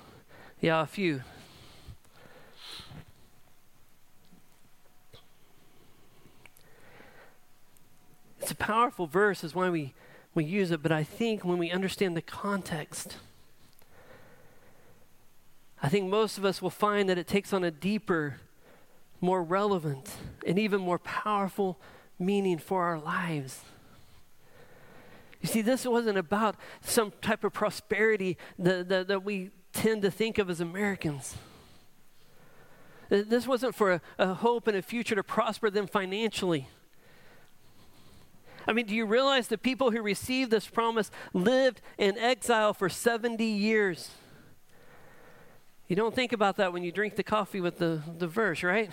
Yeah, 0.59 0.81
a 0.81 0.85
few. 0.85 1.21
It's 8.41 8.51
a 8.51 8.55
powerful 8.55 9.07
verse, 9.07 9.43
is 9.43 9.53
why 9.53 9.69
we, 9.69 9.93
we 10.33 10.45
use 10.45 10.71
it, 10.71 10.81
but 10.81 10.91
I 10.91 11.03
think 11.03 11.43
when 11.43 11.57
we 11.57 11.69
understand 11.69 12.15
the 12.15 12.21
context, 12.21 13.17
I 15.83 15.89
think 15.89 16.09
most 16.09 16.37
of 16.37 16.45
us 16.45 16.61
will 16.61 16.69
find 16.69 17.09
that 17.09 17.17
it 17.17 17.27
takes 17.27 17.51
on 17.51 17.63
a 17.65 17.71
deeper, 17.71 18.37
more 19.21 19.43
relevant, 19.43 20.09
and 20.45 20.59
even 20.59 20.81
more 20.81 20.99
powerful 20.99 21.79
meaning 22.19 22.57
for 22.57 22.83
our 22.83 22.99
lives. 22.99 23.61
You 25.41 25.47
see, 25.47 25.61
this 25.61 25.85
wasn't 25.85 26.17
about 26.17 26.55
some 26.81 27.11
type 27.21 27.43
of 27.43 27.53
prosperity 27.53 28.37
that, 28.57 28.89
that, 28.89 29.07
that 29.07 29.23
we 29.23 29.51
tend 29.73 30.01
to 30.01 30.11
think 30.11 30.37
of 30.37 30.49
as 30.49 30.59
Americans. 30.59 31.35
This 33.09 33.47
wasn't 33.47 33.75
for 33.75 33.93
a, 33.93 34.01
a 34.17 34.33
hope 34.33 34.67
and 34.67 34.75
a 34.75 34.81
future 34.81 35.15
to 35.15 35.23
prosper 35.23 35.69
them 35.69 35.87
financially. 35.87 36.67
I 38.67 38.73
mean, 38.73 38.85
do 38.85 38.93
you 38.93 39.05
realize 39.05 39.47
the 39.47 39.57
people 39.57 39.91
who 39.91 40.01
received 40.01 40.51
this 40.51 40.67
promise 40.67 41.09
lived 41.33 41.79
in 41.97 42.17
exile 42.17 42.73
for 42.73 42.89
70 42.89 43.45
years? 43.45 44.09
You 45.87 45.95
don't 45.95 46.13
think 46.13 46.33
about 46.33 46.57
that 46.57 46.73
when 46.73 46.83
you 46.83 46.91
drink 46.91 47.15
the 47.15 47.23
coffee 47.23 47.61
with 47.61 47.77
the, 47.77 48.01
the 48.17 48.27
verse, 48.27 48.61
right? 48.61 48.91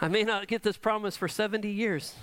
I 0.00 0.08
may 0.08 0.22
not 0.22 0.48
get 0.48 0.62
this 0.62 0.76
promise 0.76 1.16
for 1.16 1.28
70 1.28 1.68
years. 1.70 2.14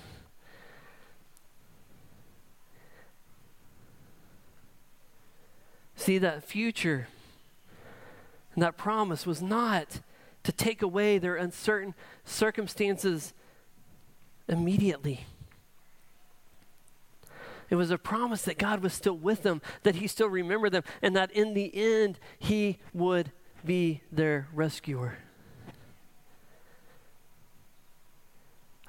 See, 5.95 6.19
that 6.19 6.43
future 6.43 7.07
and 8.53 8.63
that 8.63 8.77
promise 8.77 9.25
was 9.25 9.41
not 9.41 10.01
to 10.43 10.51
take 10.51 10.81
away 10.81 11.17
their 11.17 11.35
uncertain 11.35 11.95
circumstances 12.25 13.33
immediately. 14.47 15.25
It 17.73 17.77
was 17.77 17.89
a 17.89 17.97
promise 17.97 18.43
that 18.43 18.59
God 18.59 18.83
was 18.83 18.93
still 18.93 19.17
with 19.17 19.41
them, 19.41 19.59
that 19.81 19.95
He 19.95 20.05
still 20.05 20.29
remembered 20.29 20.73
them, 20.73 20.83
and 21.01 21.15
that 21.15 21.31
in 21.31 21.55
the 21.55 21.71
end, 21.73 22.19
He 22.37 22.77
would 22.93 23.31
be 23.65 24.01
their 24.11 24.47
rescuer. 24.53 25.17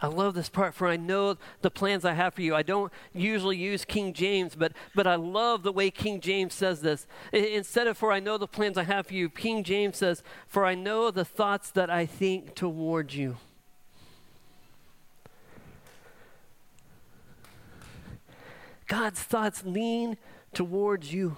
I 0.03 0.09
love 0.09 0.35
this 0.35 0.51
part, 0.51 0.75
for 0.75 0.87
I 0.87 0.99
know 0.99 1.39
the 1.63 1.71
plans 1.71 2.05
I 2.05 2.13
have 2.13 2.35
for 2.35 2.43
you. 2.43 2.55
I 2.55 2.63
don't 2.63 2.93
usually 3.15 3.57
use 3.57 3.87
King 3.87 4.13
James, 4.13 4.55
but, 4.55 4.73
but 4.95 5.07
I 5.07 5.15
love 5.15 5.63
the 5.63 5.73
way 5.73 5.91
King 5.91 6.21
James 6.21 6.53
says 6.53 6.83
this. 6.83 7.07
Instead 7.33 7.87
of, 7.87 7.97
for 7.97 8.13
I 8.13 8.21
know 8.21 8.37
the 8.37 8.47
plans 8.47 8.77
I 8.77 8.85
have 8.85 9.07
for 9.07 9.15
you, 9.15 9.31
King 9.31 9.65
James 9.65 9.97
says, 9.97 10.23
for 10.47 10.67
I 10.67 10.75
know 10.75 11.11
the 11.11 11.25
thoughts 11.25 11.71
that 11.71 11.89
I 11.89 12.05
think 12.05 12.55
towards 12.55 13.17
you. 13.17 13.39
God's 18.87 19.21
thoughts 19.21 19.65
lean 19.65 20.17
towards 20.53 21.13
you. 21.13 21.37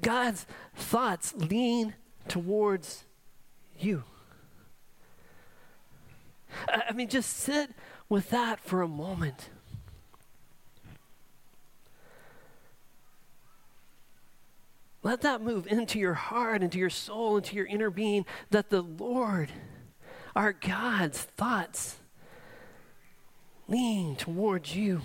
God's 0.00 0.46
thoughts 0.74 1.34
lean 1.34 1.94
towards 2.28 3.04
you. 3.78 4.04
I 6.68 6.92
mean, 6.92 7.08
just 7.08 7.36
sit 7.36 7.70
with 8.08 8.30
that 8.30 8.60
for 8.60 8.82
a 8.82 8.88
moment. 8.88 9.48
Let 15.02 15.22
that 15.22 15.42
move 15.42 15.66
into 15.66 15.98
your 15.98 16.14
heart, 16.14 16.62
into 16.62 16.78
your 16.78 16.90
soul, 16.90 17.38
into 17.38 17.56
your 17.56 17.66
inner 17.66 17.90
being, 17.90 18.24
that 18.50 18.70
the 18.70 18.82
Lord, 18.82 19.50
our 20.36 20.52
God's 20.52 21.22
thoughts, 21.22 21.96
lean 23.68 24.16
towards 24.16 24.76
you. 24.76 25.02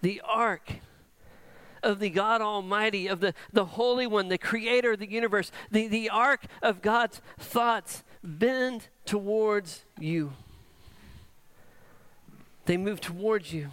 The 0.00 0.20
ark 0.24 0.72
of 1.82 1.98
the 1.98 2.10
God 2.10 2.40
Almighty, 2.40 3.06
of 3.06 3.20
the, 3.20 3.34
the 3.52 3.64
Holy 3.64 4.06
One, 4.06 4.28
the 4.28 4.38
Creator 4.38 4.92
of 4.92 4.98
the 5.00 5.10
universe, 5.10 5.50
the, 5.70 5.88
the 5.88 6.08
ark 6.10 6.46
of 6.62 6.82
God's 6.82 7.20
thoughts 7.38 8.02
bend 8.22 8.88
towards 9.04 9.84
you. 9.98 10.32
They 12.66 12.76
move 12.76 13.00
towards 13.00 13.52
you. 13.52 13.70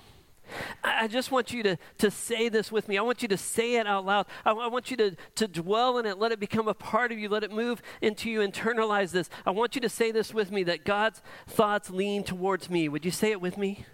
I 0.83 1.07
just 1.07 1.31
want 1.31 1.53
you 1.53 1.63
to, 1.63 1.77
to 1.99 2.12
say 2.12 2.49
this 2.49 2.71
with 2.71 2.88
me. 2.88 2.97
I 2.97 3.01
want 3.01 3.21
you 3.21 3.27
to 3.27 3.38
say 3.38 3.75
it 3.75 3.88
out 3.88 4.05
loud. 4.05 4.25
I, 4.45 4.51
I, 4.51 4.67
want 4.67 4.91
you 4.91 4.97
to, 4.97 5.15
to 5.35 5.47
dwell 5.47 5.97
in 5.97 6.05
it. 6.05 6.17
Let 6.17 6.31
it 6.31 6.39
become 6.39 6.67
a 6.67 6.73
part 6.73 7.12
of 7.12 7.19
you. 7.19 7.29
Let 7.29 7.43
it 7.43 7.51
move 7.51 7.81
into 8.01 8.29
you. 8.29 8.39
Internalize 8.39 9.12
this. 9.12 9.29
I 9.45 9.51
want 9.51 9.75
you 9.75 9.81
to 9.81 9.89
say 9.89 10.12
this 10.12 10.33
with 10.33 10.51
me 10.51 10.63
that 10.63 10.85
God's 10.85 11.21
thoughts 11.47 11.89
lean 11.89 12.23
towards 12.23 12.69
me. 12.69 12.89
Would 12.89 13.05
you 13.05 13.12
say 13.12 13.31
it 13.31 13.41
with 13.41 13.57
me? 13.57 13.85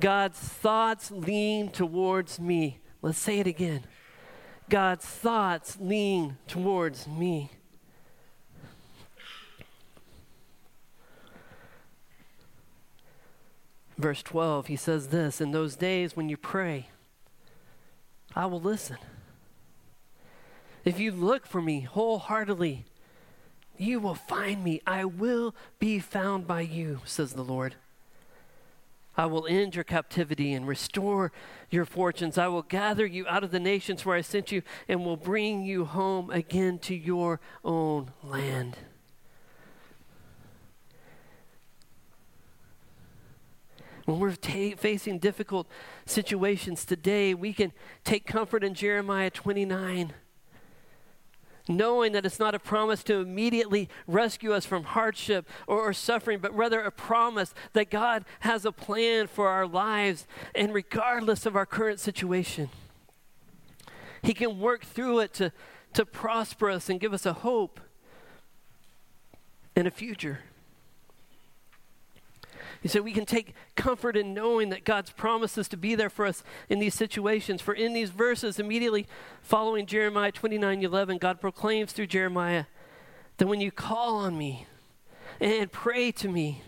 God's 0.00 0.38
thoughts 0.38 1.10
lean 1.10 1.70
towards 1.70 2.38
me. 2.38 2.80
Let's 3.02 3.18
say 3.18 3.38
it 3.38 3.46
again. 3.46 3.84
God's 4.68 5.06
thoughts 5.06 5.78
lean 5.80 6.38
towards 6.46 7.06
me. 7.06 7.50
Verse 13.98 14.22
12, 14.22 14.66
he 14.66 14.76
says 14.76 15.08
this 15.08 15.40
In 15.40 15.52
those 15.52 15.76
days 15.76 16.16
when 16.16 16.28
you 16.28 16.36
pray, 16.36 16.88
I 18.34 18.46
will 18.46 18.60
listen. 18.60 18.98
If 20.84 21.00
you 21.00 21.10
look 21.10 21.46
for 21.46 21.62
me 21.62 21.80
wholeheartedly, 21.80 22.84
you 23.78 23.98
will 23.98 24.14
find 24.14 24.62
me. 24.62 24.80
I 24.86 25.04
will 25.04 25.54
be 25.78 25.98
found 25.98 26.46
by 26.46 26.60
you, 26.60 27.00
says 27.04 27.32
the 27.32 27.42
Lord. 27.42 27.74
I 29.16 29.26
will 29.26 29.46
end 29.46 29.74
your 29.74 29.84
captivity 29.84 30.52
and 30.52 30.68
restore 30.68 31.32
your 31.70 31.86
fortunes. 31.86 32.36
I 32.36 32.48
will 32.48 32.62
gather 32.62 33.06
you 33.06 33.26
out 33.26 33.42
of 33.42 33.50
the 33.50 33.60
nations 33.60 34.04
where 34.04 34.16
I 34.16 34.20
sent 34.20 34.52
you 34.52 34.62
and 34.88 35.04
will 35.04 35.16
bring 35.16 35.64
you 35.64 35.86
home 35.86 36.30
again 36.30 36.78
to 36.80 36.94
your 36.94 37.40
own 37.64 38.12
land. 38.22 38.76
When 44.06 44.20
we're 44.20 44.32
facing 44.32 45.18
difficult 45.18 45.66
situations 46.06 46.84
today, 46.84 47.34
we 47.34 47.52
can 47.52 47.72
take 48.04 48.24
comfort 48.24 48.64
in 48.64 48.72
Jeremiah 48.72 49.30
29 49.30 50.14
knowing 51.68 52.12
that 52.12 52.24
it's 52.24 52.38
not 52.38 52.54
a 52.54 52.60
promise 52.60 53.02
to 53.02 53.14
immediately 53.14 53.88
rescue 54.06 54.52
us 54.52 54.64
from 54.64 54.84
hardship 54.84 55.48
or, 55.66 55.80
or, 55.80 55.92
suffering, 55.92 56.38
but 56.38 56.54
rather 56.54 56.80
a 56.80 56.92
promise 56.92 57.52
that 57.72 57.90
God 57.90 58.24
has 58.40 58.64
a 58.64 58.70
plan 58.70 59.26
for 59.26 59.48
our 59.48 59.66
lives, 59.66 60.28
and 60.54 60.72
regardless 60.72 61.44
of 61.44 61.56
our 61.56 61.66
current 61.66 61.98
situation, 61.98 62.70
He 64.22 64.32
can 64.32 64.60
work 64.60 64.84
through 64.84 65.18
it 65.18 65.34
to, 65.34 65.50
to 65.94 66.06
prosper 66.06 66.70
us 66.70 66.88
and 66.88 67.00
give 67.00 67.12
us 67.12 67.26
a 67.26 67.32
hope 67.32 67.80
and 69.74 69.88
a 69.88 69.90
future. 69.90 70.40
He 72.86 72.88
said 72.88 73.02
we 73.02 73.10
can 73.10 73.26
take 73.26 73.52
comfort 73.74 74.16
in 74.16 74.32
knowing 74.32 74.68
that 74.68 74.84
God's 74.84 75.10
promises 75.10 75.66
to 75.66 75.76
be 75.76 75.96
there 75.96 76.08
for 76.08 76.24
us 76.24 76.44
in 76.68 76.78
these 76.78 76.94
situations. 76.94 77.60
For 77.60 77.74
in 77.74 77.94
these 77.94 78.10
verses, 78.10 78.60
immediately 78.60 79.08
following 79.42 79.86
Jeremiah 79.86 80.30
29 80.30 80.84
11, 80.84 81.18
God 81.18 81.40
proclaims 81.40 81.90
through 81.90 82.06
Jeremiah 82.06 82.66
that 83.38 83.48
when 83.48 83.60
you 83.60 83.72
call 83.72 84.18
on 84.18 84.38
me 84.38 84.68
and 85.40 85.72
pray 85.72 86.12
to 86.12 86.28
me, 86.28 86.62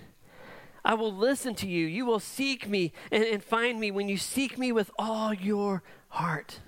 I 0.85 0.94
will 0.94 1.14
listen 1.14 1.54
to 1.54 1.68
you. 1.68 1.87
You 1.87 2.04
will 2.04 2.18
seek 2.18 2.68
me 2.68 2.92
and, 3.12 3.22
and 3.22 3.40
find 3.40 3.78
me 3.78 3.92
when 3.92 4.09
you 4.09 4.16
seek 4.16 4.59
me 4.59 4.72
with 4.72 4.90
all 4.98 5.33
your 5.33 5.85
heart. 6.09 6.59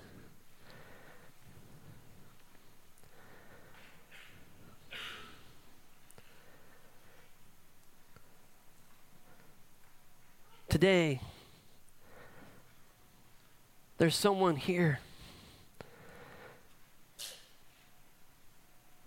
Today, 10.71 11.19
there's 13.97 14.15
someone 14.15 14.55
here 14.55 14.99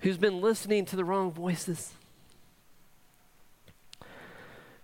who's 0.00 0.18
been 0.18 0.42
listening 0.42 0.84
to 0.84 0.94
the 0.94 1.06
wrong 1.06 1.32
voices. 1.32 1.94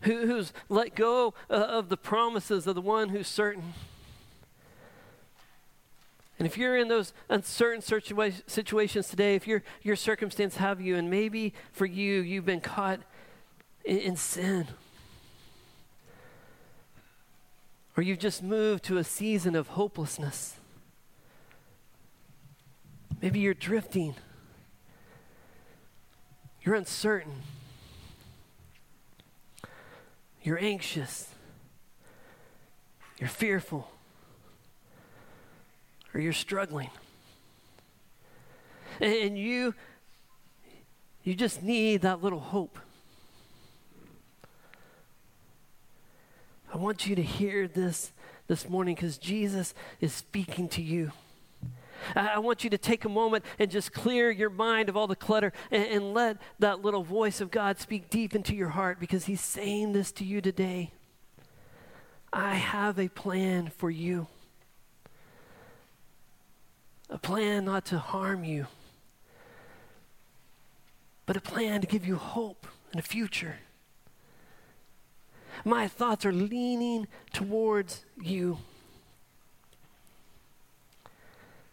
Who, 0.01 0.27
who's 0.27 0.55
let 0.71 0.95
go 0.95 1.35
uh, 1.51 1.53
of 1.53 1.91
the 1.91 1.99
promises 1.99 2.67
of 2.67 2.75
the 2.75 2.81
one 2.81 3.11
who's 3.11 3.29
certain. 3.29 3.75
And 6.39 6.47
if 6.47 6.57
you're 6.57 6.79
in 6.79 6.89
those 6.89 7.13
uncertain 7.29 7.83
situa- 7.83 8.41
situations 8.47 9.09
today, 9.09 9.35
if 9.35 9.47
your, 9.47 9.63
your 9.83 9.97
circumstance 9.97 10.57
have 10.57 10.81
you, 10.81 10.97
and 10.97 11.11
maybe 11.11 11.53
for 11.73 11.85
you, 11.85 12.23
you've 12.23 12.47
been 12.47 12.63
caught 12.63 13.01
in 13.85 14.17
sin 14.17 14.67
or 18.01 18.03
you've 18.03 18.19
just 18.19 18.43
moved 18.43 18.83
to 18.83 18.97
a 18.97 19.05
season 19.05 19.55
of 19.55 19.69
hopelessness. 19.69 20.57
Maybe 23.21 23.41
you're 23.41 23.53
drifting. 23.53 24.15
You're 26.63 26.77
uncertain. 26.77 27.43
You're 30.43 30.59
anxious. 30.59 31.29
You're 33.19 33.29
fearful. 33.29 33.91
Or 36.15 36.23
you're 36.23 36.33
struggling. 36.33 36.89
And 38.99 39.37
you 39.37 39.75
you 41.23 41.35
just 41.35 41.63
need 41.63 42.01
that 42.01 42.23
little 42.23 42.41
hope. 42.41 42.79
Want 46.81 47.07
you 47.07 47.15
to 47.15 47.23
hear 47.23 47.69
this 47.69 48.13
this 48.47 48.69
morning 48.69 48.95
because 48.95 49.19
Jesus 49.19 49.75
is 50.01 50.13
speaking 50.13 50.69
to 50.71 50.83
you. 50.83 51.13
I 52.17 52.39
want 52.39 52.65
you 52.65 52.71
to 52.71 52.79
take 52.79 53.05
a 53.05 53.09
moment 53.09 53.45
and 53.59 53.71
just 53.71 53.93
clear 53.93 54.31
your 54.31 54.49
mind 54.49 54.89
of 54.89 54.97
all 54.97 55.07
the 55.07 55.15
clutter 55.15 55.53
and, 55.71 55.85
and, 55.85 56.15
let 56.15 56.39
that 56.59 56.83
little 56.83 57.03
voice 57.03 57.43
of 57.43 57.51
God 57.51 57.79
speak 57.79 58.09
deep 58.09 58.35
into 58.35 58.57
your 58.57 58.71
heart 58.71 58.99
because 58.99 59.27
He's 59.27 59.43
saying 59.43 59.93
this 59.93 60.11
to 60.13 60.25
you 60.25 60.41
today. 60.41 60.93
I 62.33 62.55
have 62.55 62.99
a 62.99 63.09
plan 63.09 63.71
for 63.77 63.91
you, 63.91 64.29
a 67.11 67.19
plan 67.19 67.67
not 67.67 67.85
to 67.87 67.99
harm 67.99 68.43
you, 68.43 68.67
but 71.27 71.37
a 71.37 71.41
plan 71.41 71.83
to 71.83 71.87
give 71.87 72.07
you 72.07 72.17
hope 72.17 72.67
and 72.93 72.99
a 72.99 73.03
future. 73.03 73.59
My 75.65 75.89
thoughts 75.89 76.25
are 76.25 76.33
leaning 76.33 77.07
towards 77.33 78.05
you. 78.21 78.59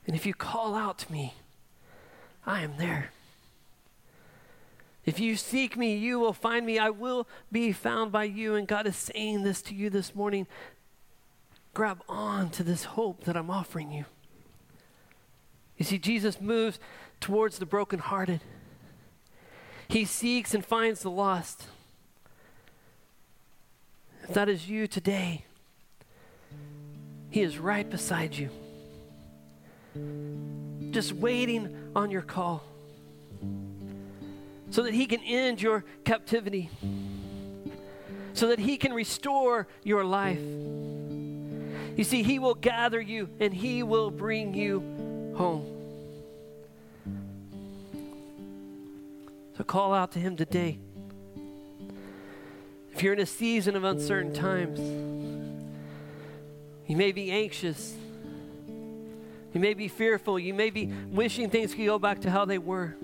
And 0.05 0.15
if 0.15 0.25
you 0.25 0.33
call 0.33 0.75
out 0.75 0.99
to 0.99 1.11
me, 1.11 1.33
I 2.45 2.61
am 2.61 2.77
there. 2.77 3.11
If 5.05 5.19
you 5.19 5.35
seek 5.37 5.77
me, 5.77 5.95
you 5.95 6.19
will 6.19 6.33
find 6.33 6.65
me. 6.65 6.77
I 6.77 6.89
will 6.89 7.27
be 7.51 7.71
found 7.71 8.11
by 8.11 8.25
you. 8.25 8.55
And 8.55 8.67
God 8.67 8.87
is 8.87 8.95
saying 8.95 9.43
this 9.43 9.61
to 9.63 9.75
you 9.75 9.89
this 9.89 10.13
morning. 10.13 10.47
Grab 11.73 12.01
on 12.09 12.49
to 12.51 12.63
this 12.63 12.83
hope 12.83 13.23
that 13.23 13.37
I'm 13.37 13.49
offering 13.49 13.91
you. 13.91 14.05
You 15.77 15.85
see, 15.85 15.97
Jesus 15.97 16.41
moves 16.41 16.79
towards 17.21 17.59
the 17.59 17.65
brokenhearted. 17.65 18.41
He 19.87 20.03
seeks 20.03 20.53
and 20.53 20.65
finds 20.65 21.01
the 21.01 21.11
lost. 21.11 21.67
If 24.27 24.33
that 24.33 24.49
is 24.49 24.67
you 24.67 24.87
today, 24.87 25.45
He 27.29 27.41
is 27.41 27.57
right 27.57 27.89
beside 27.89 28.35
you, 28.35 28.49
just 30.91 31.13
waiting 31.13 31.91
on 31.95 32.11
your 32.11 32.21
call 32.21 32.63
so 34.69 34.83
that 34.83 34.93
He 34.93 35.05
can 35.05 35.21
end 35.21 35.61
your 35.61 35.85
captivity, 36.03 36.69
so 38.33 38.47
that 38.47 38.59
He 38.59 38.77
can 38.77 38.93
restore 38.93 39.67
your 39.83 40.03
life. 40.03 40.39
You 41.97 42.03
see, 42.03 42.21
He 42.21 42.37
will 42.37 42.55
gather 42.55 42.99
you 42.99 43.29
and 43.39 43.53
He 43.53 43.81
will 43.81 44.11
bring 44.11 44.53
you 44.53 44.79
home. 45.37 45.73
So 49.57 49.63
call 49.63 49.93
out 49.93 50.11
to 50.11 50.19
Him 50.19 50.35
today. 50.35 50.79
If 52.97 53.03
you're 53.03 53.13
in 53.13 53.19
a 53.19 53.27
season 53.27 53.75
of 53.75 53.83
uncertain 53.83 54.33
times, 54.33 54.79
you 56.87 56.97
may 56.97 57.11
be 57.11 57.31
anxious. 57.31 57.93
You 59.53 59.59
may 59.59 59.75
be 59.75 59.87
fearful. 59.87 60.39
You 60.39 60.55
may 60.55 60.71
be 60.71 60.87
wishing 60.87 61.51
things 61.51 61.75
could 61.75 61.85
go 61.85 61.99
back 61.99 62.21
to 62.21 62.31
how 62.31 62.45
they 62.45 62.57
were. 62.57 62.95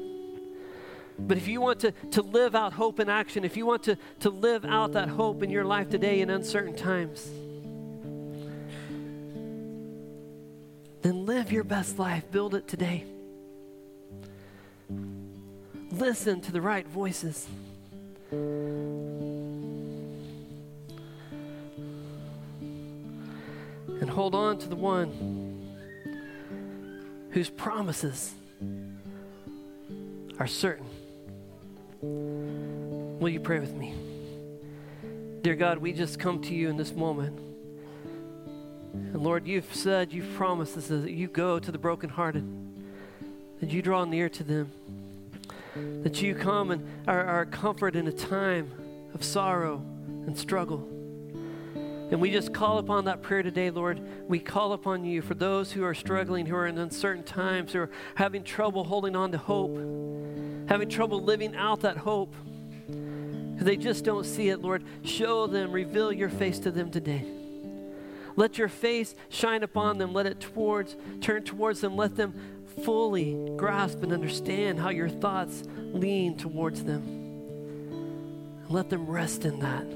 But 1.20 1.38
if 1.38 1.48
you 1.48 1.62
want 1.62 1.82
to, 1.82 1.92
to 2.10 2.24
live 2.24 2.56
out 2.56 2.74
hope 2.74 3.00
in 3.00 3.08
action, 3.08 3.44
if 3.44 3.56
you 3.56 3.68
want 3.68 3.84
to, 3.84 3.96
to 4.22 4.32
live 4.32 4.66
out 4.66 4.94
that 4.94 5.10
hope 5.10 5.44
in 5.44 5.52
your 5.52 5.64
life 5.64 5.92
today 5.92 6.22
in 6.22 6.32
uncertain 6.32 6.76
times, 6.76 7.30
then 11.04 11.28
live 11.28 11.52
your 11.52 11.64
best 11.64 12.00
life. 12.00 12.32
Build 12.32 12.56
it 12.56 12.68
today. 12.68 13.04
Listen 15.92 16.42
to 16.42 16.52
the 16.52 16.62
right 16.62 16.88
voices. 16.88 17.48
And 24.04 24.12
hold 24.12 24.36
on 24.36 24.58
to 24.58 24.68
the 24.68 24.76
one 24.76 25.64
whose 27.32 27.50
promises 27.50 28.34
are 30.38 30.46
certain. 30.46 30.86
Will 32.02 33.30
you 33.30 33.40
pray 33.40 33.60
with 33.60 33.74
me? 33.74 33.96
Dear 35.42 35.56
God, 35.56 35.78
we 35.78 35.94
just 35.94 36.20
come 36.20 36.42
to 36.42 36.54
you 36.54 36.70
in 36.70 36.76
this 36.76 36.92
moment. 36.92 37.40
And 38.94 39.24
Lord, 39.24 39.48
you've 39.48 39.74
said, 39.74 40.12
you've 40.12 40.36
promised 40.36 40.76
us 40.76 40.88
that 40.88 41.10
you 41.10 41.30
go 41.30 41.58
to 41.58 41.72
the 41.72 41.78
brokenhearted, 41.78 42.44
that 43.62 43.70
you 43.70 43.82
draw 43.82 44.04
near 44.04 44.28
to 44.28 44.44
them, 44.44 44.70
that 46.04 46.22
you 46.22 46.36
come 46.36 46.72
and 46.72 46.86
are, 47.08 47.24
are 47.24 47.46
comfort 47.46 47.96
in 47.96 48.10
a 48.10 48.12
time 48.12 48.70
of 49.14 49.24
sorrow 49.24 49.82
and 50.28 50.38
struggle. 50.38 50.93
And 52.14 52.22
we 52.22 52.30
just 52.30 52.54
call 52.54 52.78
upon 52.78 53.06
that 53.06 53.24
prayer 53.24 53.42
today, 53.42 53.72
Lord. 53.72 54.00
We 54.30 54.38
call 54.38 54.74
upon 54.74 55.04
you 55.04 55.24
for 55.24 55.34
those 55.34 55.72
who 55.72 55.84
are 55.84 55.96
struggling, 55.96 56.46
who 56.46 56.56
are 56.56 56.68
in 56.68 56.78
uncertain 56.78 57.24
times, 57.24 57.74
who 57.74 57.80
are 57.80 57.90
having 58.14 58.44
trouble 58.44 58.84
holding 58.84 59.16
on 59.16 59.32
to 59.32 59.40
hope, 59.40 59.76
having 60.70 60.90
trouble 60.90 61.24
living 61.24 61.56
out 61.56 61.80
that 61.80 61.98
hope. 61.98 62.36
They 62.88 63.78
just 63.78 64.04
don't 64.04 64.28
see 64.28 64.50
it, 64.50 64.62
Lord. 64.62 64.84
Show 65.04 65.48
them, 65.48 65.72
reveal 65.72 66.14
your 66.14 66.30
face 66.30 66.60
to 66.60 66.70
them 66.70 66.92
today. 66.92 67.26
Let 68.36 68.60
your 68.60 68.70
face 68.70 69.16
shine 69.30 69.64
upon 69.64 69.98
them. 69.98 70.14
Let 70.14 70.28
it 70.28 70.40
towards 70.40 70.96
turn 71.20 71.42
towards 71.42 71.82
them. 71.82 71.96
Let 71.96 72.16
them 72.16 72.36
fully 72.84 73.36
grasp 73.58 74.04
and 74.04 74.14
understand 74.14 74.80
how 74.80 74.90
your 74.90 75.10
thoughts 75.10 75.64
lean 75.78 76.38
towards 76.38 76.84
them. 76.84 78.62
Let 78.70 78.92
them 78.92 79.08
rest 79.08 79.46
in 79.46 79.62
that. 79.62 79.88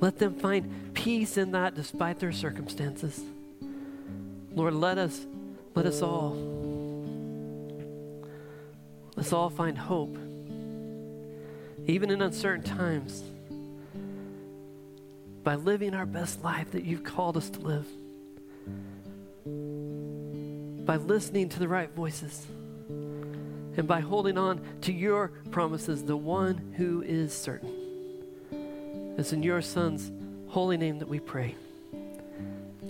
Let 0.00 0.18
them 0.18 0.34
find 0.34 0.89
peace 1.00 1.38
in 1.38 1.52
that 1.52 1.74
despite 1.74 2.18
their 2.18 2.32
circumstances. 2.32 3.20
Lord, 4.52 4.74
let 4.74 4.98
us 4.98 5.26
let 5.74 5.86
us 5.86 6.02
all 6.02 6.36
let's 9.16 9.32
all 9.32 9.48
find 9.48 9.78
hope 9.78 10.16
even 11.86 12.10
in 12.10 12.20
uncertain 12.20 12.62
times 12.62 13.22
by 15.42 15.54
living 15.54 15.94
our 15.94 16.04
best 16.04 16.44
life 16.44 16.72
that 16.72 16.84
you've 16.84 17.02
called 17.02 17.36
us 17.38 17.48
to 17.48 17.60
live. 17.60 17.86
By 20.86 20.96
listening 20.96 21.48
to 21.48 21.58
the 21.58 21.68
right 21.68 21.90
voices 21.94 22.44
and 22.88 23.88
by 23.88 24.00
holding 24.00 24.36
on 24.36 24.60
to 24.82 24.92
your 24.92 25.28
promises, 25.50 26.04
the 26.04 26.16
one 26.16 26.74
who 26.76 27.00
is 27.00 27.32
certain. 27.32 27.74
It's 29.16 29.32
in 29.32 29.42
your 29.42 29.62
Son's 29.62 30.10
holy 30.50 30.76
name 30.76 30.98
that 30.98 31.08
we 31.08 31.20
pray. 31.20 31.54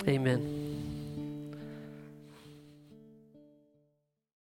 Amen. 0.07 0.70